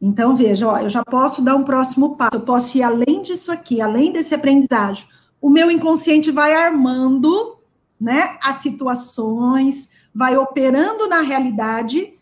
[0.00, 3.50] Então, veja, ó, eu já posso dar um próximo passo, eu posso ir além disso
[3.50, 5.06] aqui, além desse aprendizagem.
[5.40, 7.56] O meu inconsciente vai armando
[7.98, 12.14] né, as situações, vai operando na realidade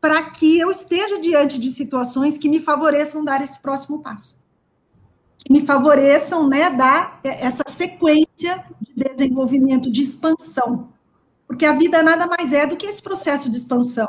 [0.00, 4.36] para que eu esteja diante de situações que me favoreçam dar esse próximo passo.
[5.46, 10.88] Que me favoreçam, né, dar essa sequência de desenvolvimento, de expansão.
[11.46, 14.08] Porque a vida nada mais é do que esse processo de expansão,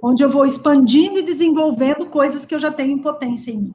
[0.00, 3.74] onde eu vou expandindo e desenvolvendo coisas que eu já tenho em potência em mim.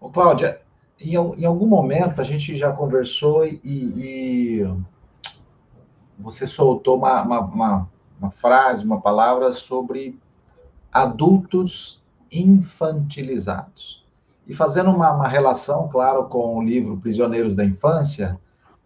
[0.00, 0.60] Ô, Cláudia,
[1.00, 4.74] em, em algum momento a gente já conversou e, e
[6.16, 7.88] você soltou uma, uma, uma
[8.20, 10.20] uma frase, uma palavra sobre
[10.92, 13.99] adultos infantilizados.
[14.50, 18.36] E fazendo uma, uma relação, claro, com o livro Prisioneiros da Infância,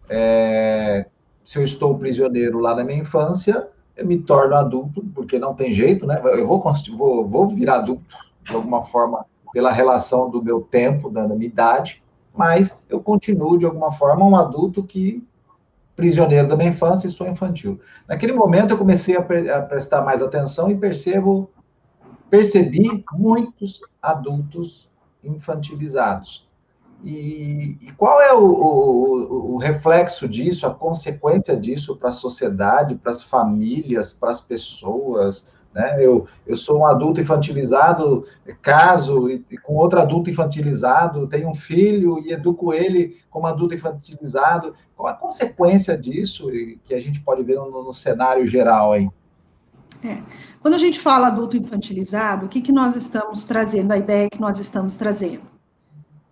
[0.07, 1.07] é,
[1.43, 5.73] se eu estou prisioneiro lá na minha infância, eu me torno adulto, porque não tem
[5.73, 6.21] jeito, né?
[6.23, 6.63] Eu vou,
[6.95, 12.03] vou, vou virar adulto, de alguma forma, pela relação do meu tempo, da minha idade,
[12.31, 15.27] mas eu continuo, de alguma forma, um adulto que
[15.95, 17.79] prisioneiro da minha infância e sou infantil.
[18.07, 21.49] Naquele momento eu comecei a, pre a prestar mais atenção e percebo,
[22.29, 24.93] percebi muitos adultos
[25.25, 26.47] infantilizados.
[27.03, 32.95] E, e qual é o, o, o, reflexo disso, a consequência disso para a sociedade,
[32.95, 35.97] para as famílias, para as pessoas, né?
[35.99, 38.25] Eu, eu sou um adulto infantilizado,
[38.61, 43.75] caso e, e com outro adulto infantilizado, tenho um filho e educo ele como adulto
[43.75, 44.73] infantilizado.
[44.95, 46.47] Qual a consequência disso
[46.85, 49.11] que a gente pode ver no, no cenário geral hein?
[50.03, 50.21] É.
[50.61, 53.91] Quando a gente fala adulto infantilizado, o que, que nós estamos trazendo?
[53.91, 55.43] A ideia que nós estamos trazendo.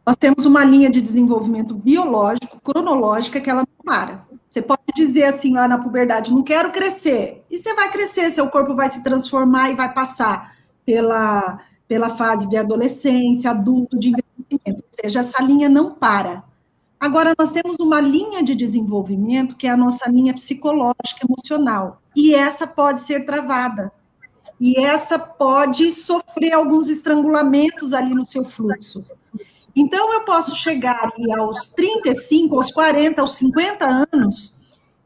[0.05, 4.25] Nós temos uma linha de desenvolvimento biológico, cronológica, que ela não para.
[4.49, 7.43] Você pode dizer assim lá na puberdade, não quero crescer.
[7.49, 10.53] E você vai crescer, seu corpo vai se transformar e vai passar
[10.85, 14.83] pela, pela fase de adolescência, adulto, de envelhecimento.
[14.83, 16.43] Ou seja, essa linha não para.
[16.99, 22.02] Agora, nós temos uma linha de desenvolvimento que é a nossa linha psicológica, emocional.
[22.15, 23.91] E essa pode ser travada.
[24.59, 29.03] E essa pode sofrer alguns estrangulamentos ali no seu fluxo.
[29.75, 34.53] Então, eu posso chegar ali aos 35, aos 40, aos 50 anos,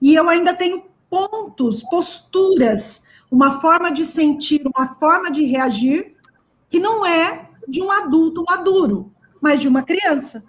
[0.01, 6.15] e eu ainda tenho pontos, posturas, uma forma de sentir, uma forma de reagir,
[6.69, 10.43] que não é de um adulto maduro, mas de uma criança.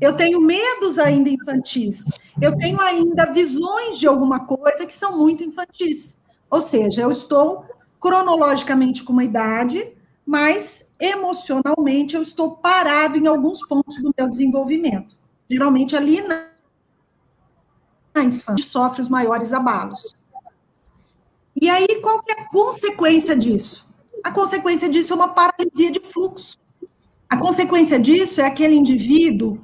[0.00, 2.04] Eu tenho medos ainda infantis.
[2.40, 6.18] Eu tenho ainda visões de alguma coisa que são muito infantis.
[6.50, 7.64] Ou seja, eu estou
[8.00, 9.92] cronologicamente com uma idade,
[10.26, 15.16] mas emocionalmente eu estou parado em alguns pontos do meu desenvolvimento.
[15.48, 16.44] Geralmente ali na,
[18.22, 20.14] infância sofre os maiores abalos.
[21.60, 23.88] E aí, qual é a consequência disso?
[24.22, 26.58] A consequência disso é uma paralisia de fluxo.
[27.28, 29.60] A consequência disso é aquele indivíduo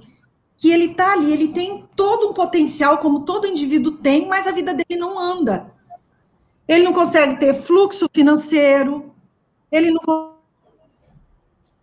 [0.61, 4.53] que ele está ali, ele tem todo um potencial, como todo indivíduo tem, mas a
[4.53, 5.73] vida dele não anda.
[6.69, 9.11] Ele não consegue ter fluxo financeiro,
[9.73, 10.35] ele não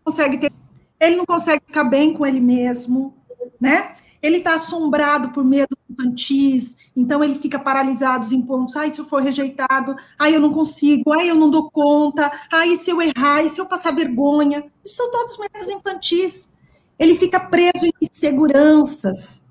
[0.05, 0.51] consegue ter,
[0.99, 3.15] ele não consegue ficar bem com ele mesmo,
[3.59, 3.95] né?
[4.21, 8.75] Ele está assombrado por medo infantis, então ele fica paralisado em pontos.
[8.75, 12.75] Ai, se eu for rejeitado, ai, eu não consigo, ai, eu não dou conta, ai,
[12.75, 14.63] se eu errar, e se eu passar vergonha.
[14.85, 16.51] Isso são todos medos infantis.
[16.99, 19.41] Ele fica preso em inseguranças,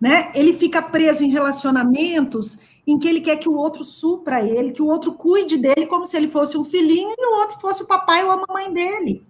[0.00, 0.30] né?
[0.34, 4.82] Ele fica preso em relacionamentos em que ele quer que o outro supra ele, que
[4.82, 7.86] o outro cuide dele como se ele fosse um filhinho e o outro fosse o
[7.86, 9.24] papai ou a mamãe dele.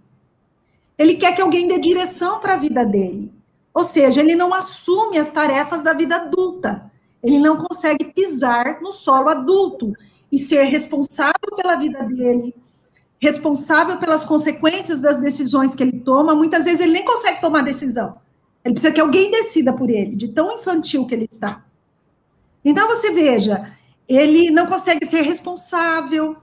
[0.97, 3.31] Ele quer que alguém dê direção para a vida dele.
[3.73, 6.91] Ou seja, ele não assume as tarefas da vida adulta.
[7.23, 9.93] Ele não consegue pisar no solo adulto
[10.31, 12.55] e ser responsável pela vida dele,
[13.21, 16.35] responsável pelas consequências das decisões que ele toma.
[16.35, 18.17] Muitas vezes ele nem consegue tomar decisão.
[18.65, 21.63] Ele precisa que alguém decida por ele, de tão infantil que ele está.
[22.65, 23.73] Então você veja,
[24.07, 26.35] ele não consegue ser responsável,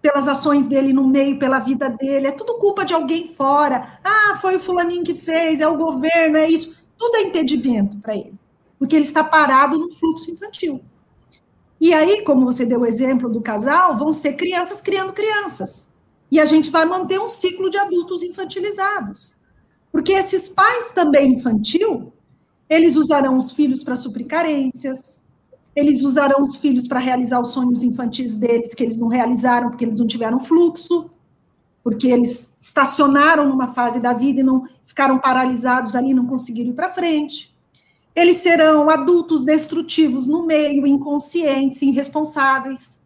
[0.00, 3.98] pelas ações dele no meio, pela vida dele, é tudo culpa de alguém fora.
[4.04, 6.82] Ah, foi o fulaninho que fez, é o governo, é isso.
[6.96, 8.34] Tudo é impedimento para ele,
[8.78, 10.80] porque ele está parado no fluxo infantil.
[11.80, 15.86] E aí, como você deu o exemplo do casal, vão ser crianças criando crianças.
[16.30, 19.36] E a gente vai manter um ciclo de adultos infantilizados.
[19.92, 22.12] Porque esses pais também infantil,
[22.68, 25.20] eles usarão os filhos para suprir carências,
[25.74, 29.84] eles usarão os filhos para realizar os sonhos infantis deles, que eles não realizaram porque
[29.84, 31.08] eles não tiveram fluxo.
[31.82, 36.74] porque eles estacionaram numa fase da vida e não ficaram paralisados ali, não conseguiram ir
[36.74, 37.56] para frente.
[38.18, 42.98] Eles serão adultos destrutivos no meio, inconscientes, irresponsáveis.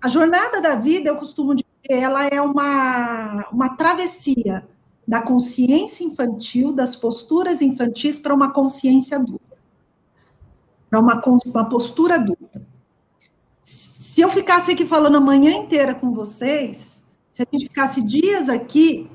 [0.00, 4.66] A jornada da vida, eu costumo dizer, ela é uma, uma travessia
[5.06, 9.58] da consciência infantil, das posturas infantis para uma consciência adulta,
[10.88, 12.66] para uma, uma postura adulta.
[13.60, 18.48] Se eu ficasse aqui falando a manhã inteira com vocês, se a gente ficasse dias
[18.48, 19.06] aqui,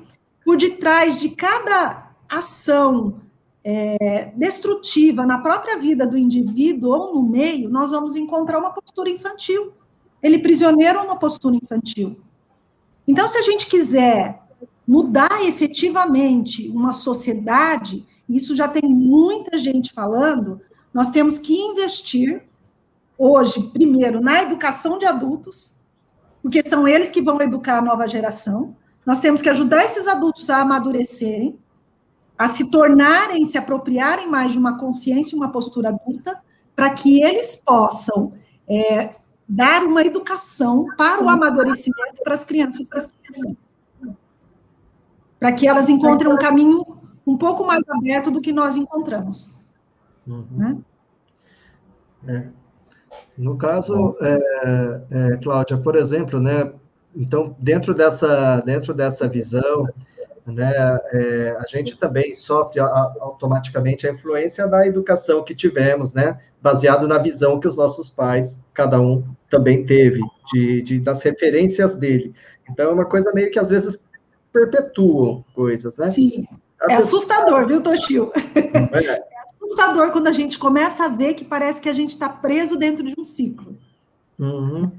[0.44, 3.28] por detrás de cada ação
[3.62, 9.10] é, destrutiva na própria vida do indivíduo ou no meio, nós vamos encontrar uma postura
[9.10, 9.72] infantil.
[10.22, 12.18] Ele prisioneiro ou uma postura infantil.
[13.06, 14.42] Então, se a gente quiser
[14.86, 20.60] mudar efetivamente uma sociedade, isso já tem muita gente falando,
[20.92, 22.44] nós temos que investir
[23.16, 25.74] hoje, primeiro, na educação de adultos,
[26.42, 28.74] porque são eles que vão educar a nova geração.
[29.04, 31.58] Nós temos que ajudar esses adultos a amadurecerem,
[32.40, 36.40] a se tornarem, se apropriarem mais de uma consciência, uma postura adulta,
[36.74, 38.32] para que eles possam
[38.66, 39.14] é,
[39.46, 42.88] dar uma educação para o amadurecimento para as crianças
[45.38, 46.82] para que elas encontrem um caminho
[47.26, 49.60] um pouco mais aberto do que nós encontramos.
[50.26, 50.46] Uhum.
[50.50, 50.78] Né?
[52.26, 52.48] É.
[53.36, 56.72] No caso, é, é, Cláudia, por exemplo, né,
[57.14, 59.86] então, dentro dessa, dentro dessa visão,
[60.50, 62.86] né, é, a gente também sofre a,
[63.20, 68.60] automaticamente a influência da educação que tivemos, né, baseado na visão que os nossos pais,
[68.74, 70.20] cada um, também teve,
[70.52, 72.34] de, de das referências dele.
[72.70, 73.98] Então, é uma coisa meio que às vezes
[74.52, 76.06] perpetuam coisas, né?
[76.06, 76.46] Sim.
[76.80, 78.32] A é assustador, viu, Toshio?
[78.34, 78.98] É.
[79.10, 82.76] é assustador quando a gente começa a ver que parece que a gente está preso
[82.76, 83.76] dentro de um ciclo.
[84.38, 84.90] Uhum.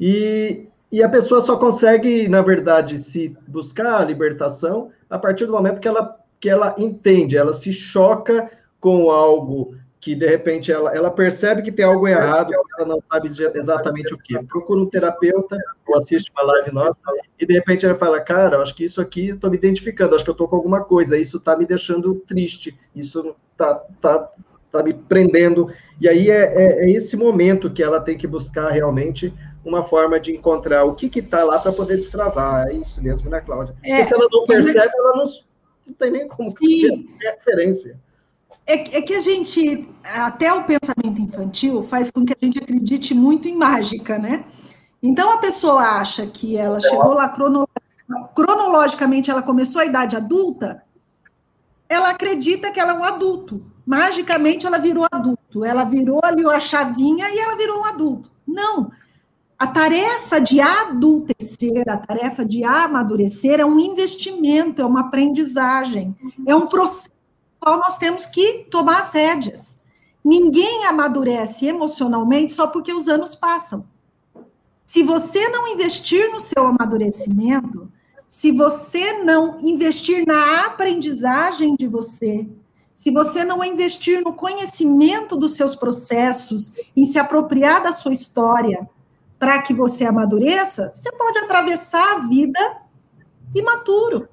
[0.00, 5.52] E, e a pessoa só consegue, na verdade, se buscar a libertação a partir do
[5.52, 10.94] momento que ela, que ela entende, ela se choca com algo que de repente ela,
[10.94, 14.40] ela percebe que tem algo errado, ela não sabe exatamente o que.
[14.44, 16.98] Procura um terapeuta ou assiste uma live nossa
[17.38, 20.30] e de repente ela fala: Cara, acho que isso aqui estou me identificando, acho que
[20.30, 24.30] eu estou com alguma coisa, isso está me deixando triste, isso está tá,
[24.70, 25.68] tá me prendendo.
[26.00, 29.34] E aí é, é, é, esse momento que ela tem que buscar realmente
[29.68, 32.68] uma forma de encontrar o que está lá para poder destravar.
[32.68, 33.74] É isso mesmo, né, Cláudia?
[33.84, 35.24] É, Porque se ela não percebe, ela não,
[35.86, 38.00] não tem nem como ter referência.
[38.66, 43.14] É, é, que a gente, até o pensamento infantil, faz com que a gente acredite
[43.14, 44.44] muito em mágica, né?
[45.02, 47.32] Então a pessoa acha que ela chegou lá
[48.34, 50.82] cronologicamente, ela começou a idade adulta,
[51.88, 53.64] ela acredita que ela é um adulto.
[53.86, 55.64] Magicamente ela virou adulto.
[55.64, 58.30] Ela virou ali a chavinha e ela virou um adulto.
[58.46, 58.90] Não.
[59.58, 66.16] A tarefa de adultecer, a tarefa de amadurecer é um investimento, é uma aprendizagem,
[66.46, 67.10] é um processo
[67.58, 69.76] qual nós temos que tomar as rédeas.
[70.24, 73.84] Ninguém amadurece emocionalmente só porque os anos passam.
[74.86, 77.90] Se você não investir no seu amadurecimento,
[78.28, 82.48] se você não investir na aprendizagem de você,
[82.94, 88.88] se você não investir no conhecimento dos seus processos, em se apropriar da sua história,
[89.38, 92.82] para que você amadureça, você pode atravessar a vida
[93.54, 94.28] imaturo.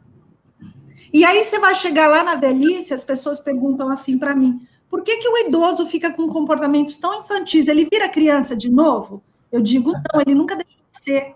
[1.13, 5.03] E aí você vai chegar lá na velhice, as pessoas perguntam assim para mim: por
[5.03, 7.67] que, que o idoso fica com comportamentos tão infantis?
[7.67, 9.23] Ele vira criança de novo?
[9.51, 11.35] Eu digo, não, ele nunca deixou de ser.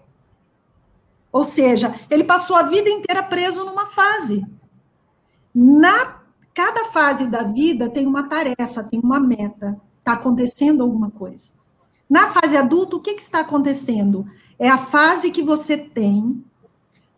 [1.32, 4.46] Ou seja, ele passou a vida inteira preso numa fase.
[5.54, 6.20] Na
[6.54, 9.80] cada fase da vida tem uma tarefa, tem uma meta.
[10.00, 11.52] Está acontecendo alguma coisa.
[12.10, 14.26] Na fase adulta, o que, que está acontecendo?
[14.58, 16.44] É a fase que você tem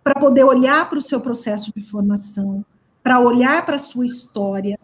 [0.04, 2.66] para poder olhar para o seu processo de formação,
[3.02, 4.78] para olhar para a sua história,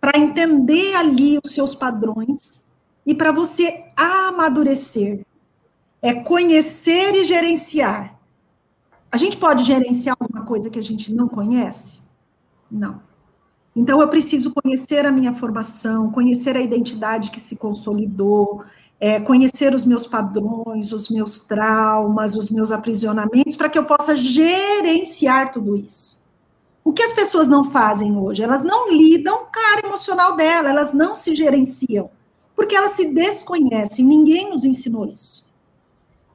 [0.00, 2.64] para entender ali os seus padrões
[3.06, 5.24] e para você amadurecer.
[6.02, 8.18] É conhecer e gerenciar.
[9.10, 12.02] A gente pode gerenciar alguma coisa que a gente não conhece?
[12.70, 13.00] Não.
[13.76, 18.64] Então, eu preciso conhecer a minha formação, conhecer a identidade que se consolidou,
[19.00, 24.14] é, conhecer os meus padrões, os meus traumas, os meus aprisionamentos, para que eu possa
[24.16, 26.22] gerenciar tudo isso.
[26.82, 28.42] O que as pessoas não fazem hoje?
[28.42, 32.10] Elas não lidam com a área emocional dela, elas não se gerenciam,
[32.54, 35.44] porque elas se desconhecem, ninguém nos ensinou isso.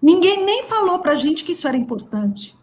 [0.01, 2.57] Ninguém nem falou para a gente que isso era importante.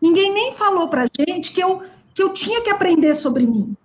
[0.00, 1.80] Ninguém nem falou para a gente que eu,
[2.14, 3.76] que eu tinha que aprender sobre mim.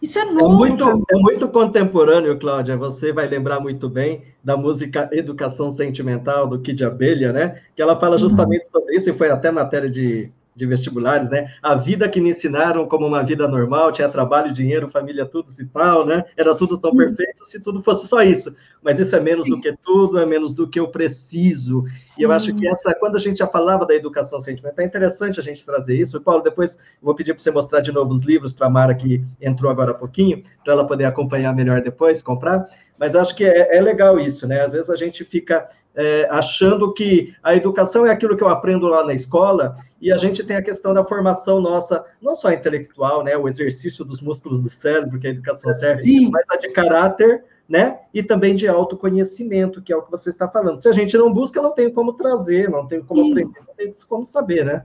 [0.00, 0.64] Isso é, é novo.
[0.64, 2.76] É muito, é muito contemporâneo, Cláudia.
[2.76, 7.60] Você vai lembrar muito bem da música Educação Sentimental, do Kid Abelha, né?
[7.74, 11.52] Que ela fala justamente sobre isso, e foi até matéria de, de vestibulares, né?
[11.62, 15.64] A vida que me ensinaram como uma vida normal, tinha trabalho, dinheiro, família, tudo e
[15.66, 16.24] tal, né?
[16.34, 18.56] Era tudo tão perfeito se tudo fosse só isso.
[18.82, 19.50] Mas isso é menos Sim.
[19.50, 21.84] do que tudo, é menos do que eu preciso.
[22.06, 22.22] Sim.
[22.22, 25.38] E eu acho que essa, quando a gente já falava da educação sentimental, é interessante
[25.38, 26.20] a gente trazer isso.
[26.20, 29.22] Paulo, depois vou pedir para você mostrar de novo os livros para a Mara, que
[29.40, 32.66] entrou agora há pouquinho, para ela poder acompanhar melhor depois, comprar.
[32.98, 34.62] Mas acho que é, é legal isso, né?
[34.62, 38.86] Às vezes a gente fica é, achando que a educação é aquilo que eu aprendo
[38.86, 43.24] lá na escola, e a gente tem a questão da formação nossa, não só intelectual,
[43.24, 43.36] né?
[43.36, 46.30] O exercício dos músculos do cérebro, que a educação serve, Sim.
[46.30, 47.98] mas a de caráter, né?
[48.12, 50.82] E também de autoconhecimento, que é o que você está falando.
[50.82, 53.30] Se a gente não busca, não tem como trazer, não tem como Sim.
[53.30, 54.84] aprender, não tem como saber, né?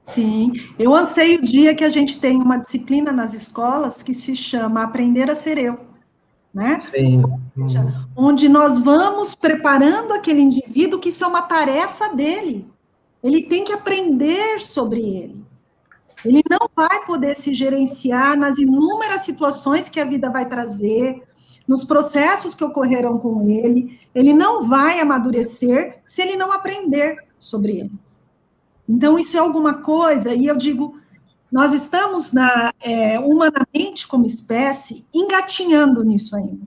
[0.00, 4.36] Sim, eu anseio o dia que a gente tem uma disciplina nas escolas que se
[4.36, 5.93] chama Aprender a Ser Eu
[6.54, 6.80] né?
[6.90, 7.22] Sim.
[7.56, 12.66] Seja, onde nós vamos preparando aquele indivíduo que isso é uma tarefa dele.
[13.22, 15.44] Ele tem que aprender sobre ele.
[16.24, 21.22] Ele não vai poder se gerenciar nas inúmeras situações que a vida vai trazer,
[21.66, 23.98] nos processos que ocorrerão com ele.
[24.14, 27.92] Ele não vai amadurecer se ele não aprender sobre ele.
[28.88, 30.98] Então, isso é alguma coisa, e eu digo,
[31.54, 36.66] nós estamos, na, é, humanamente, como espécie, engatinhando nisso ainda.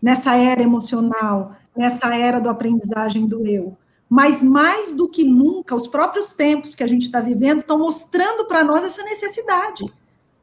[0.00, 3.76] Nessa era emocional, nessa era do aprendizagem do eu.
[4.08, 8.46] Mas, mais do que nunca, os próprios tempos que a gente está vivendo estão mostrando
[8.46, 9.84] para nós essa necessidade.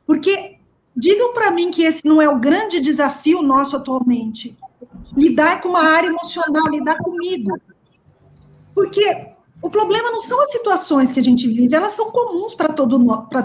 [0.05, 0.59] Porque,
[0.95, 4.55] digam para mim que esse não é o grande desafio nosso atualmente.
[5.17, 7.59] Lidar com uma área emocional, lidar comigo.
[8.75, 12.73] Porque o problema não são as situações que a gente vive, elas são comuns para
[12.73, 12.97] todo,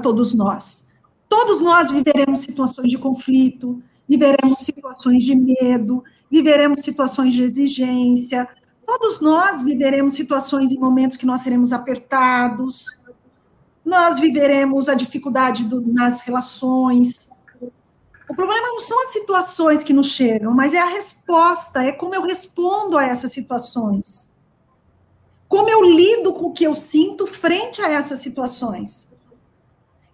[0.02, 0.84] todos nós.
[1.28, 8.48] Todos nós viveremos situações de conflito, viveremos situações de medo, viveremos situações de exigência,
[8.86, 12.86] todos nós viveremos situações e momentos que nós seremos apertados,
[13.84, 17.28] nós viveremos a dificuldade do, nas relações.
[18.28, 22.14] O problema não são as situações que nos chegam, mas é a resposta, é como
[22.14, 24.32] eu respondo a essas situações.
[25.54, 29.06] Como eu lido com o que eu sinto frente a essas situações?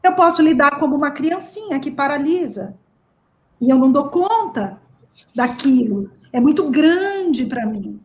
[0.02, 2.76] Eu posso lidar como uma criancinha que paralisa.
[3.58, 4.78] E eu não dou conta
[5.34, 6.10] daquilo.
[6.30, 7.98] É muito grande para mim.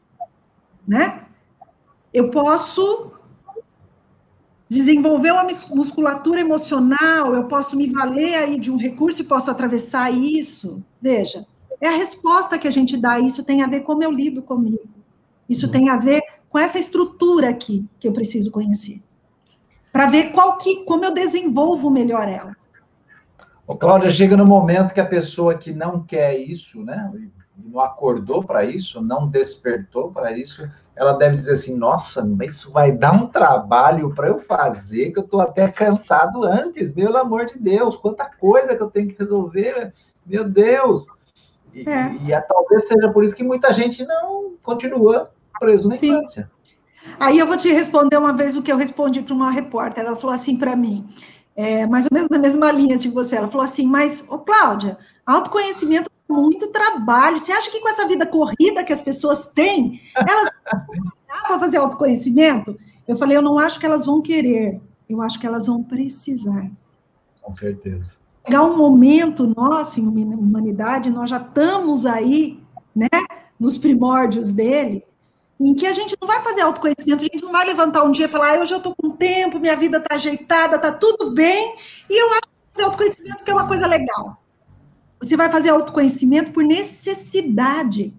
[0.87, 1.25] Né?
[2.13, 3.11] Eu posso
[4.69, 10.09] desenvolver uma musculatura emocional, eu posso me valer aí de um recurso e posso atravessar
[10.09, 10.81] isso.
[11.01, 11.45] Veja,
[11.81, 14.41] é a resposta que a gente dá, isso tem a ver com como eu lido
[14.41, 14.87] comigo.
[15.49, 16.23] Isso tem a ver
[16.55, 19.03] com essa estrutura aqui que eu preciso conhecer.
[19.91, 22.55] Para ver qual que, como eu desenvolvo melhor ela.
[23.67, 27.11] Ô, Cláudia, chega no momento que a pessoa que não quer isso, né?
[27.57, 32.71] Não acordou para isso, não despertou para isso, ela deve dizer assim: nossa, mas isso
[32.71, 37.47] vai dar um trabalho para eu fazer, que eu estou até cansado antes, pelo amor
[37.47, 39.91] de Deus, quanta coisa que eu tenho que resolver,
[40.25, 41.05] meu Deus.
[41.73, 42.13] E, é.
[42.13, 46.11] e, e talvez seja por isso que muita gente não continua preso na Sim.
[46.11, 46.51] infância.
[47.19, 50.03] Aí eu vou te responder uma vez o que eu respondi para uma repórter.
[50.03, 51.05] Ela falou assim para mim,
[51.55, 53.35] é, mais ou menos na mesma linha de você.
[53.37, 57.39] Ela falou assim: Mas, ô Cláudia, autoconhecimento é muito trabalho.
[57.39, 61.77] Você acha que com essa vida corrida que as pessoas têm, elas vão para fazer
[61.77, 62.77] autoconhecimento?
[63.07, 66.69] Eu falei: Eu não acho que elas vão querer, eu acho que elas vão precisar.
[67.41, 68.13] Com certeza.
[68.45, 72.59] Chegar um momento nosso em humanidade, nós já estamos aí,
[72.95, 73.07] né,
[73.59, 75.03] nos primórdios dele,
[75.59, 78.25] em que a gente não vai fazer autoconhecimento, a gente não vai levantar um dia
[78.25, 81.75] e falar, ah, hoje eu estou com tempo, minha vida está ajeitada, está tudo bem,
[82.09, 84.41] e eu acho que fazer autoconhecimento que é uma coisa legal.
[85.21, 88.13] Você vai fazer autoconhecimento por necessidade.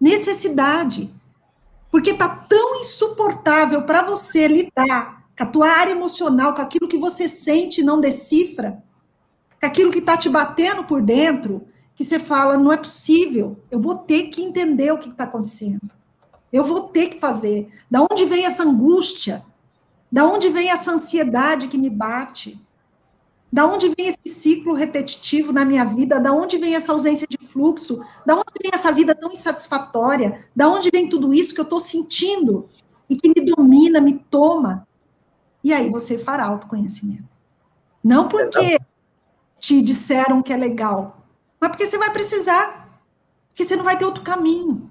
[0.00, 1.12] Necessidade.
[1.90, 6.98] Porque está tão insuportável para você lidar com a tua área emocional, com aquilo que
[6.98, 8.82] você sente e não decifra,
[9.58, 13.80] com aquilo que está te batendo por dentro, que você fala, não é possível, eu
[13.80, 15.90] vou ter que entender o que está acontecendo.
[16.52, 17.72] Eu vou ter que fazer.
[17.90, 19.44] Da onde vem essa angústia?
[20.10, 22.60] Da onde vem essa ansiedade que me bate?
[23.52, 26.20] Da onde vem esse ciclo repetitivo na minha vida?
[26.20, 28.00] Da onde vem essa ausência de fluxo?
[28.24, 30.46] Da onde vem essa vida tão insatisfatória?
[30.54, 32.68] Da onde vem tudo isso que eu estou sentindo
[33.08, 34.86] e que me domina, me toma?
[35.62, 37.28] E aí você fará autoconhecimento.
[38.02, 38.78] Não porque
[39.58, 41.26] te disseram que é legal,
[41.60, 42.88] mas porque você vai precisar.
[43.48, 44.89] Porque você não vai ter outro caminho.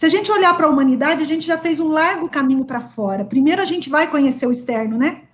[0.00, 2.80] Se a gente olhar para a humanidade, a gente já fez um largo caminho para
[2.80, 3.22] fora.
[3.22, 5.24] Primeiro a gente vai conhecer o externo, né?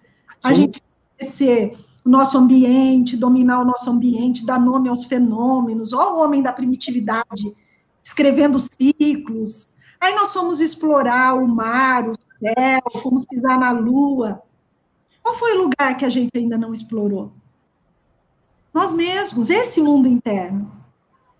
[0.42, 0.62] A Sim.
[0.62, 6.14] gente vai conhecer o nosso ambiente, dominar o nosso ambiente, dar nome aos fenômenos, ó
[6.14, 7.54] o homem da primitividade,
[8.02, 9.68] escrevendo ciclos.
[10.00, 14.42] Aí nós fomos explorar o mar, o céu, fomos pisar na lua.
[15.22, 17.30] Qual foi o lugar que a gente ainda não explorou?
[18.74, 20.72] Nós mesmos, esse mundo interno.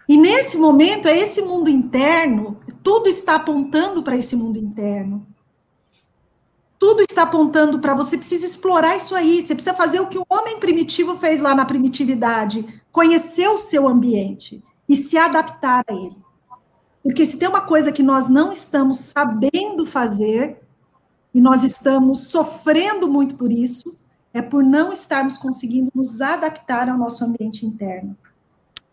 [0.08, 2.56] E nesse momento, é esse mundo interno,
[2.87, 5.26] tudo está apontando para esse mundo interno.
[6.78, 10.24] Tudo está apontando para você precisa explorar isso aí, você precisa fazer o que o
[10.30, 16.14] homem primitivo fez lá na primitividade, conhecer o seu ambiente e se adaptar a ele.
[17.03, 20.62] Porque se tem uma coisa que nós não estamos sabendo fazer,
[21.34, 23.97] e nós estamos sofrendo muito por isso,
[24.32, 28.16] é por não estarmos conseguindo nos adaptar ao nosso ambiente interno.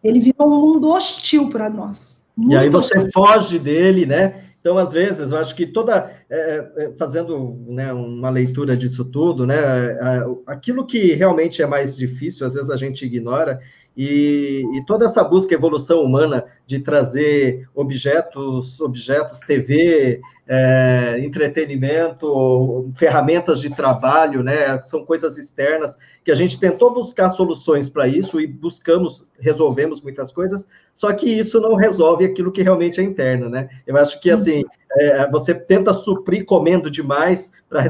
[0.04, 2.23] Ele virou um mundo hostil para nós.
[2.38, 3.12] E aí você hostil.
[3.12, 4.44] foge dele, né?
[4.64, 9.46] Então, às vezes, eu acho que toda, é, é, fazendo né, uma leitura disso tudo,
[9.46, 13.60] né, é, aquilo que realmente é mais difícil, às vezes a gente ignora,
[13.96, 23.62] e, e, toda essa busca evolução humana de trazer objetos, objetos, TV, é, entretenimento, ferramentas
[23.62, 24.82] de trabalho, né?
[24.84, 30.32] São coisas externas que a gente tentou buscar soluções para isso e buscamos, resolvemos muitas
[30.32, 33.70] coisas, só que isso não resolve aquilo que realmente é interno, né?
[33.86, 34.64] Eu acho que assim
[34.98, 37.84] é, você tenta suprir comendo demais para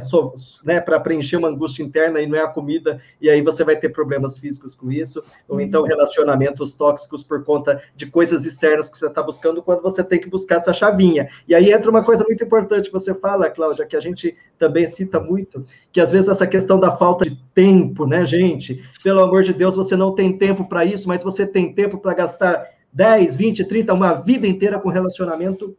[0.63, 3.89] né, preencher uma angústia interna e não é a comida, e aí você vai ter
[3.89, 5.39] problemas físicos com isso, Sim.
[5.49, 10.01] ou então relacionamentos tóxicos por conta de coisas externas que você está buscando, quando você
[10.01, 11.27] tem que buscar essa chavinha.
[11.45, 14.87] E aí entra uma coisa muito importante que você fala, Cláudia, que a gente também
[14.87, 18.83] cita muito, que às vezes essa questão da falta de tempo, né, gente?
[19.03, 22.13] Pelo amor de Deus, você não tem tempo para isso, mas você tem tempo para
[22.13, 25.75] gastar 10, 20, 30, uma vida inteira com relacionamento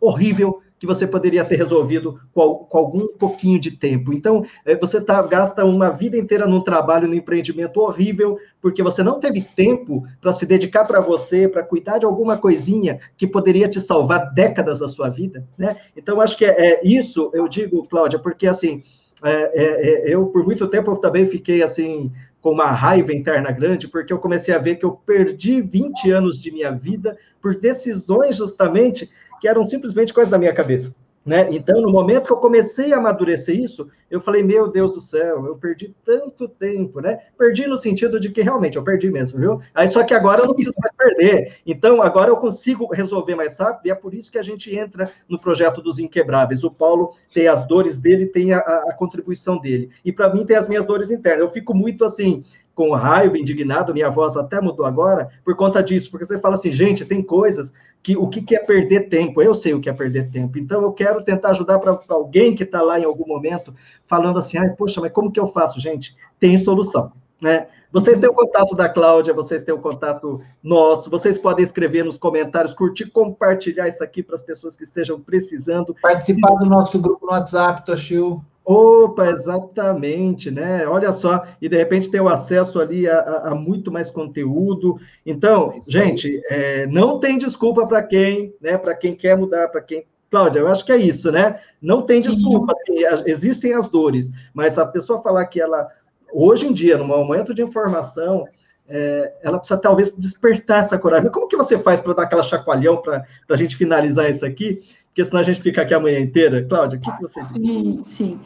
[0.00, 4.12] horrível que você poderia ter resolvido com, com algum pouquinho de tempo.
[4.12, 9.02] Então, é, você tá, gasta uma vida inteira num trabalho, num empreendimento horrível, porque você
[9.02, 13.68] não teve tempo para se dedicar para você, para cuidar de alguma coisinha que poderia
[13.68, 15.76] te salvar décadas da sua vida, né?
[15.96, 18.82] Então, acho que é, é isso, eu digo, Cláudia, porque assim,
[19.22, 23.50] é, é, é, eu por muito tempo eu também fiquei assim com uma raiva interna
[23.50, 27.56] grande, porque eu comecei a ver que eu perdi 20 anos de minha vida por
[27.56, 29.10] decisões justamente
[29.40, 30.94] que eram simplesmente coisas da minha cabeça.
[31.28, 31.46] Né?
[31.50, 35.44] Então, no momento que eu comecei a amadurecer isso, eu falei, meu Deus do céu,
[35.44, 37.18] eu perdi tanto tempo, né?
[37.36, 39.60] Perdi no sentido de que realmente eu perdi mesmo, viu?
[39.74, 41.58] Aí só que agora eu não preciso mais perder.
[41.66, 45.12] Então, agora eu consigo resolver mais rápido, e é por isso que a gente entra
[45.28, 46.64] no projeto dos inquebráveis.
[46.64, 49.90] O Paulo tem as dores dele, tem a, a contribuição dele.
[50.02, 51.44] E para mim tem as minhas dores internas.
[51.44, 52.42] Eu fico muito assim,
[52.78, 56.70] com raiva, indignado, minha voz até mudou agora, por conta disso, porque você fala assim,
[56.70, 60.30] gente, tem coisas que o que é perder tempo, eu sei o que é perder
[60.30, 63.74] tempo, então eu quero tentar ajudar para alguém que está lá em algum momento,
[64.06, 66.14] falando assim, ai, poxa, mas como que eu faço, gente?
[66.38, 67.10] Tem solução,
[67.42, 67.66] né?
[67.90, 72.16] Vocês têm o contato da Cláudia, vocês têm o contato nosso, vocês podem escrever nos
[72.16, 75.96] comentários, curtir, compartilhar isso aqui para as pessoas que estejam precisando.
[76.00, 78.40] Participar do nosso grupo no WhatsApp, Toshio.
[78.70, 80.86] Opa, exatamente, né?
[80.86, 85.00] Olha só, e de repente tem o acesso ali a, a, a muito mais conteúdo.
[85.24, 88.76] Então, é gente, é, não tem desculpa para quem, né?
[88.76, 90.04] Para quem quer mudar, para quem.
[90.30, 91.60] Cláudia, eu acho que é isso, né?
[91.80, 92.28] Não tem Sim.
[92.28, 92.74] desculpa.
[92.74, 95.88] Assim, existem as dores, mas a pessoa falar que ela,
[96.30, 98.46] hoje em dia, no momento de informação,
[98.88, 101.30] é, ela precisa talvez despertar essa coragem.
[101.30, 104.82] Como que você faz para dar aquela chacoalhão para a gente finalizar isso aqui?
[105.18, 106.64] porque senão a gente fica aqui a manhã inteira.
[106.64, 107.48] Cláudia, o que, que você diz?
[107.48, 108.40] Sim, sim.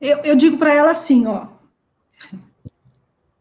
[0.00, 1.48] Eu, eu digo para ela assim, ó.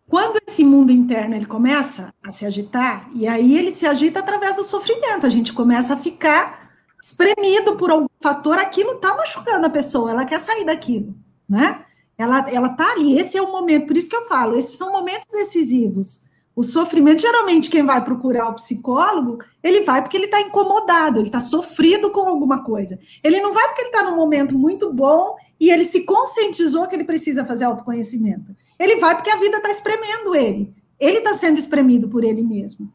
[0.05, 4.57] Quando esse mundo interno ele começa a se agitar, e aí ele se agita através
[4.57, 6.71] do sofrimento, a gente começa a ficar
[7.01, 11.15] espremido por algum fator, aquilo está machucando a pessoa, ela quer sair daquilo,
[11.47, 11.85] né?
[12.17, 14.91] Ela, ela tá ali, esse é o momento, por isso que eu falo, esses são
[14.91, 16.23] momentos decisivos.
[16.57, 21.27] O sofrimento, geralmente, quem vai procurar o psicólogo, ele vai porque ele está incomodado, ele
[21.27, 22.97] está sofrido com alguma coisa.
[23.23, 26.95] Ele não vai porque ele está num momento muito bom e ele se conscientizou que
[26.95, 28.55] ele precisa fazer autoconhecimento.
[28.79, 30.73] Ele vai porque a vida está espremendo ele.
[30.99, 32.91] Ele está sendo espremido por ele mesmo.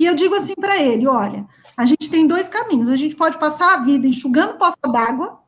[0.00, 1.46] E eu digo assim para ele: olha,
[1.76, 2.88] a gente tem dois caminhos.
[2.88, 5.38] A gente pode passar a vida enxugando poça d'água,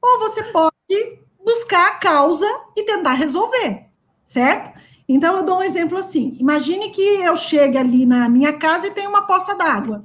[0.00, 2.46] ou você pode buscar a causa
[2.76, 3.86] e tentar resolver,
[4.24, 4.78] certo?
[5.08, 8.94] Então, eu dou um exemplo assim: imagine que eu chegue ali na minha casa e
[8.94, 10.04] tem uma poça d'água.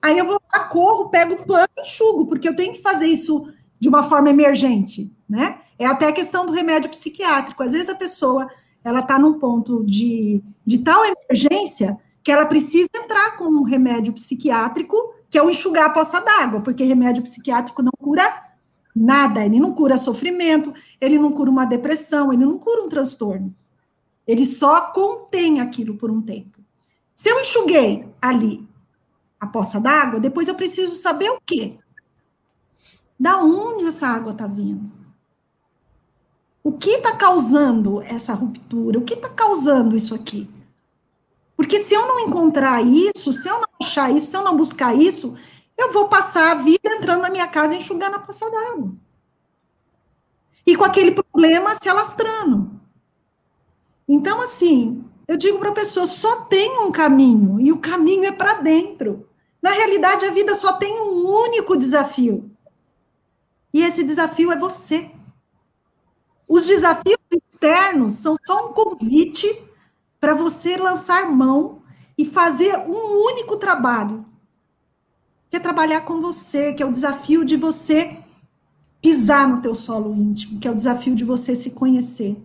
[0.00, 3.06] Aí eu vou lá, corro, pego o pano e enxugo, porque eu tenho que fazer
[3.06, 3.46] isso
[3.80, 5.58] de uma forma emergente, né?
[5.78, 7.62] É até a questão do remédio psiquiátrico.
[7.62, 8.48] Às vezes a pessoa
[8.84, 14.12] ela está num ponto de, de tal emergência que ela precisa entrar com um remédio
[14.12, 14.96] psiquiátrico,
[15.28, 18.22] que é o enxugar a poça d'água, porque remédio psiquiátrico não cura
[18.94, 23.54] nada, ele não cura sofrimento, ele não cura uma depressão, ele não cura um transtorno.
[24.26, 26.58] Ele só contém aquilo por um tempo.
[27.14, 28.68] Se eu enxuguei ali
[29.38, 31.78] a poça d'água, depois eu preciso saber o quê?
[33.18, 34.90] Da onde essa água está vindo?
[36.62, 38.98] O que está causando essa ruptura?
[38.98, 40.50] O que está causando isso aqui?
[41.56, 44.94] Porque se eu não encontrar isso, se eu não achar isso, se eu não buscar
[44.94, 45.34] isso,
[45.78, 48.92] eu vou passar a vida entrando na minha casa enxugando a poça d'água.
[50.66, 52.75] E com aquele problema se alastrando.
[54.08, 58.32] Então, assim, eu digo para a pessoa: só tem um caminho, e o caminho é
[58.32, 59.28] para dentro.
[59.60, 62.50] Na realidade, a vida só tem um único desafio.
[63.74, 65.10] E esse desafio é você.
[66.48, 69.62] Os desafios externos são só um convite
[70.20, 71.82] para você lançar mão
[72.16, 74.24] e fazer um único trabalho,
[75.50, 78.16] que é trabalhar com você, que é o desafio de você
[79.02, 82.36] pisar no teu solo íntimo, que é o desafio de você se conhecer.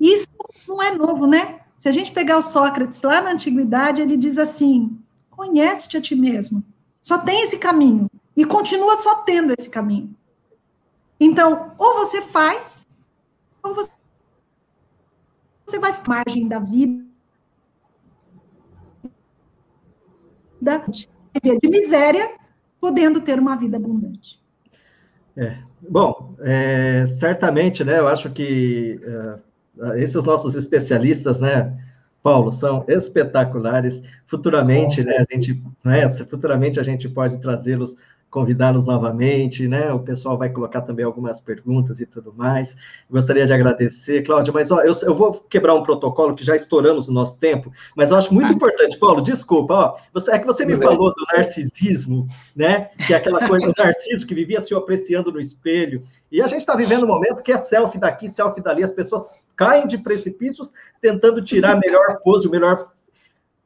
[0.00, 0.28] Isso
[0.66, 1.60] não é novo, né?
[1.78, 4.98] Se a gente pegar o Sócrates lá na antiguidade, ele diz assim:
[5.30, 6.62] conhece-te a ti mesmo.
[7.00, 8.10] Só tem esse caminho.
[8.36, 10.14] E continua só tendo esse caminho.
[11.18, 12.86] Então, ou você faz,
[13.62, 13.90] ou você,
[15.64, 17.06] você vai margem da vida
[21.60, 22.34] de miséria,
[22.80, 24.42] podendo ter uma vida abundante.
[25.36, 25.58] É.
[25.88, 27.98] Bom, é, certamente, né?
[27.98, 29.40] Eu acho que uh,
[29.96, 31.76] esses nossos especialistas, né,
[32.22, 34.02] Paulo, são espetaculares.
[34.26, 35.18] Futuramente, Nossa.
[35.18, 37.96] né, a gente, né, futuramente a gente pode trazê-los
[38.30, 39.92] convidá-los novamente, né?
[39.92, 42.76] O pessoal vai colocar também algumas perguntas e tudo mais.
[43.10, 47.08] Gostaria de agradecer, Cláudia, mas ó, eu, eu vou quebrar um protocolo que já estouramos
[47.08, 48.52] no nosso tempo, mas eu acho muito ah.
[48.52, 52.90] importante, Paulo, desculpa, ó, você, é que você me falou do narcisismo, né?
[53.06, 56.02] Que é aquela coisa do narciso que vivia se apreciando no espelho.
[56.30, 59.28] E a gente está vivendo um momento que é selfie daqui, selfie dali, as pessoas
[59.54, 62.92] caem de precipícios tentando tirar a melhor pose, o melhor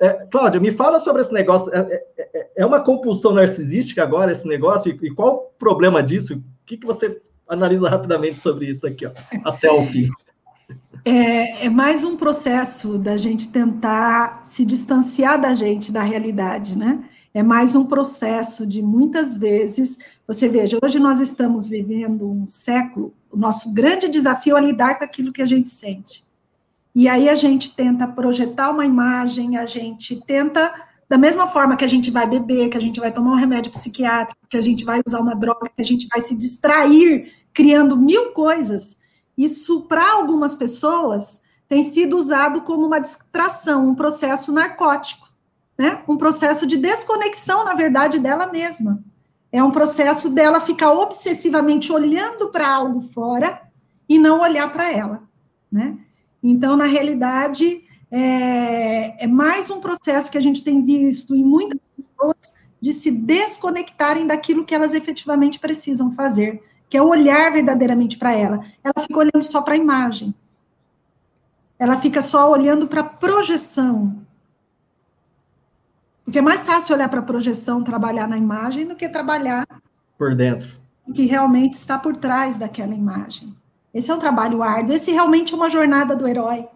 [0.00, 1.70] é, Cláudia, me fala sobre esse negócio.
[1.74, 4.90] É, é, é, uma compulsão narcisística agora esse negócio?
[4.90, 6.36] E, qual o problema disso?
[6.36, 9.10] O que, que você analisa rapidamente sobre isso aqui, ó,
[9.44, 10.08] a selfie?
[11.04, 17.04] É, é, mais um processo da gente tentar se distanciar da gente, da realidade, né?
[17.34, 19.98] É mais um processo de muitas vezes.
[20.26, 25.04] Você veja, hoje nós estamos vivendo um século, o nosso grande desafio é lidar com
[25.04, 26.24] aquilo que a gente sente.
[26.94, 30.72] E aí a gente tenta projetar uma imagem, a gente tenta,
[31.08, 33.70] da mesma forma que a gente vai beber, que a gente vai tomar um remédio
[33.70, 37.96] psiquiátrico, que a gente vai usar uma droga, que a gente vai se distrair criando
[37.96, 38.96] mil coisas,
[39.36, 45.28] isso para algumas pessoas tem sido usado como uma distração, um processo narcótico,
[45.78, 46.02] né?
[46.06, 49.02] Um processo de desconexão, na verdade, dela mesma.
[49.52, 53.62] É um processo dela ficar obsessivamente olhando para algo fora
[54.08, 55.22] e não olhar para ela,
[55.70, 55.96] né?
[56.42, 61.80] Então, na realidade, é, é, mais um processo que a gente tem visto em muitas
[61.96, 68.32] pessoas de se desconectarem daquilo que elas efetivamente precisam fazer, que é olhar verdadeiramente para
[68.32, 68.64] ela.
[68.82, 70.34] Ela fica olhando só para a imagem.
[71.78, 74.18] Ela fica só olhando para a projeção.
[76.24, 79.66] Porque é mais fácil olhar para a projeção, trabalhar na imagem, do que trabalhar
[80.18, 80.80] por dentro.
[81.06, 83.54] O que realmente está por trás daquela imagem.
[83.92, 86.68] Esse é um trabalho árduo, esse realmente é uma jornada do herói.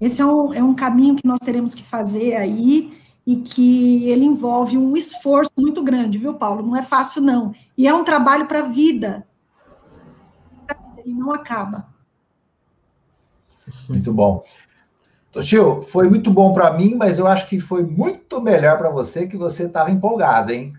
[0.00, 4.24] Esse é um, é um caminho que nós teremos que fazer aí e que ele
[4.24, 6.62] envolve um esforço muito grande, viu, Paulo?
[6.62, 7.52] Não é fácil, não.
[7.76, 9.26] E é um trabalho para a vida.
[10.98, 11.86] Ele não acaba.
[13.88, 14.42] Muito bom.
[15.32, 19.28] Toshio, foi muito bom para mim, mas eu acho que foi muito melhor para você,
[19.28, 20.72] que você estava empolgado, hein?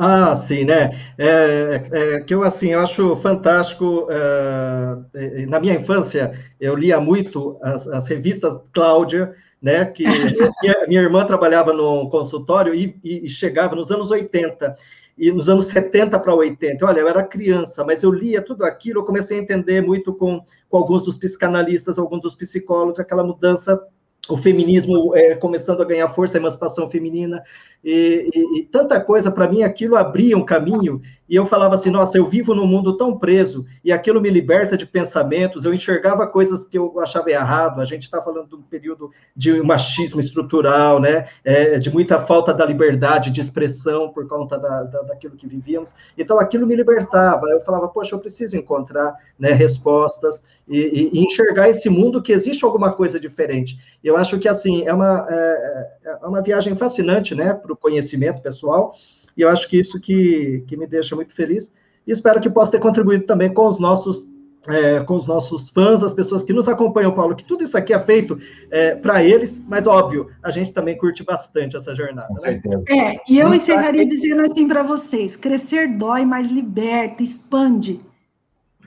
[0.00, 0.90] Ah, sim, né?
[1.18, 4.06] É, é, que eu assim eu acho fantástico.
[4.08, 9.84] É, na minha infância eu lia muito as, as revistas Cláudia, né?
[9.86, 10.04] Que
[10.62, 14.76] minha, minha, irmã trabalhava no consultório e, e, e, chegava nos anos 80
[15.18, 16.86] e nos anos 70 para 80.
[16.86, 19.00] Olha, eu era criança, mas eu lia tudo aquilo.
[19.00, 23.80] Eu comecei a entender muito com, com alguns dos psicanalistas, alguns dos psicólogos, aquela mudança
[24.28, 27.42] o feminismo é, começando a ganhar força, a emancipação feminina,
[27.82, 31.90] e, e, e tanta coisa, para mim aquilo abria um caminho, e eu falava assim,
[31.90, 36.26] nossa, eu vivo num mundo tão preso, e aquilo me liberta de pensamentos, eu enxergava
[36.26, 41.00] coisas que eu achava errado, a gente está falando de um período de machismo estrutural,
[41.00, 45.46] né, é, de muita falta da liberdade de expressão por conta da, da, daquilo que
[45.46, 51.24] vivíamos, então aquilo me libertava, eu falava, poxa, eu preciso encontrar né, respostas, e, e,
[51.24, 53.78] enxergar esse mundo que existe alguma coisa diferente.
[54.04, 58.40] Eu acho que, assim, é uma, é, é uma viagem fascinante, né, para o conhecimento
[58.40, 58.94] pessoal,
[59.36, 61.72] e eu acho que isso que, que me deixa muito feliz,
[62.06, 64.30] e espero que possa ter contribuído também com os nossos
[64.66, 67.94] é, com os nossos fãs, as pessoas que nos acompanham, Paulo, que tudo isso aqui
[67.94, 68.38] é feito
[68.70, 72.34] é, para eles, mas óbvio, a gente também curte bastante essa jornada.
[72.42, 72.60] Né?
[72.88, 78.00] É, e eu encerraria dizendo assim para vocês: crescer dói, mas liberta, expande.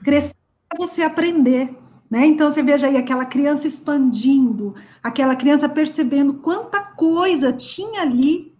[0.04, 0.36] Crescer
[0.72, 1.70] é você aprender.
[2.10, 2.26] Né?
[2.26, 8.51] Então, você veja aí aquela criança expandindo, aquela criança percebendo quanta coisa tinha ali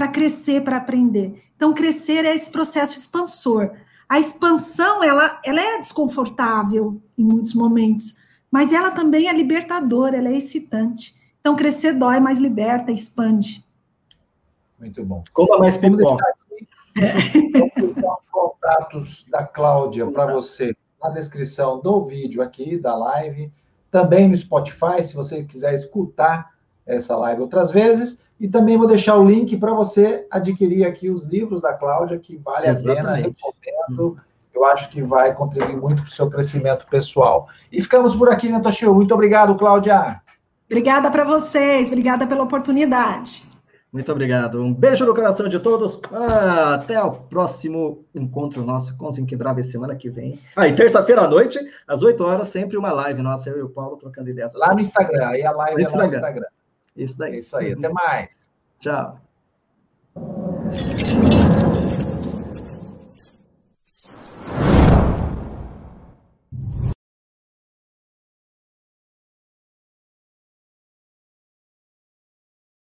[0.00, 1.44] para crescer, para aprender.
[1.54, 3.72] Então, crescer é esse processo expansor.
[4.08, 8.18] A expansão, ela, ela é desconfortável em muitos momentos,
[8.50, 11.14] mas ela também é libertadora, ela é excitante.
[11.38, 13.62] Então, crescer dói, mas liberta, expande.
[14.78, 15.22] Muito bom.
[15.34, 16.24] Coma mais pipoca.
[16.96, 23.52] Os contatos da Cláudia para você na descrição do vídeo aqui, da live,
[23.90, 26.54] também no Spotify, se você quiser escutar
[26.86, 28.24] essa live outras vezes.
[28.40, 32.38] E também vou deixar o link para você adquirir aqui os livros da Cláudia, que
[32.38, 32.98] vale Exatamente.
[32.98, 34.16] a pena, recomendo.
[34.54, 37.48] Eu acho que vai contribuir muito para o seu crescimento pessoal.
[37.70, 38.94] E ficamos por aqui, né, Toshio?
[38.94, 40.22] Muito obrigado, Cláudia.
[40.64, 43.44] Obrigada para vocês, obrigada pela oportunidade.
[43.92, 44.62] Muito obrigado.
[44.62, 46.00] Um beijo no coração de todos.
[46.12, 50.38] Ah, até o próximo encontro nosso com os Inquebráveis semana que vem.
[50.56, 53.68] Ah, e terça-feira à noite, às 8 horas, sempre uma live nossa, eu e o
[53.68, 54.52] Paulo trocando ideias.
[54.54, 56.06] Lá no Instagram, aí a live no é Instagram.
[56.06, 56.46] no Instagram.
[57.02, 57.36] Isso daí.
[57.36, 57.72] É isso aí.
[57.72, 58.36] Até mais.
[58.78, 59.20] Tchau.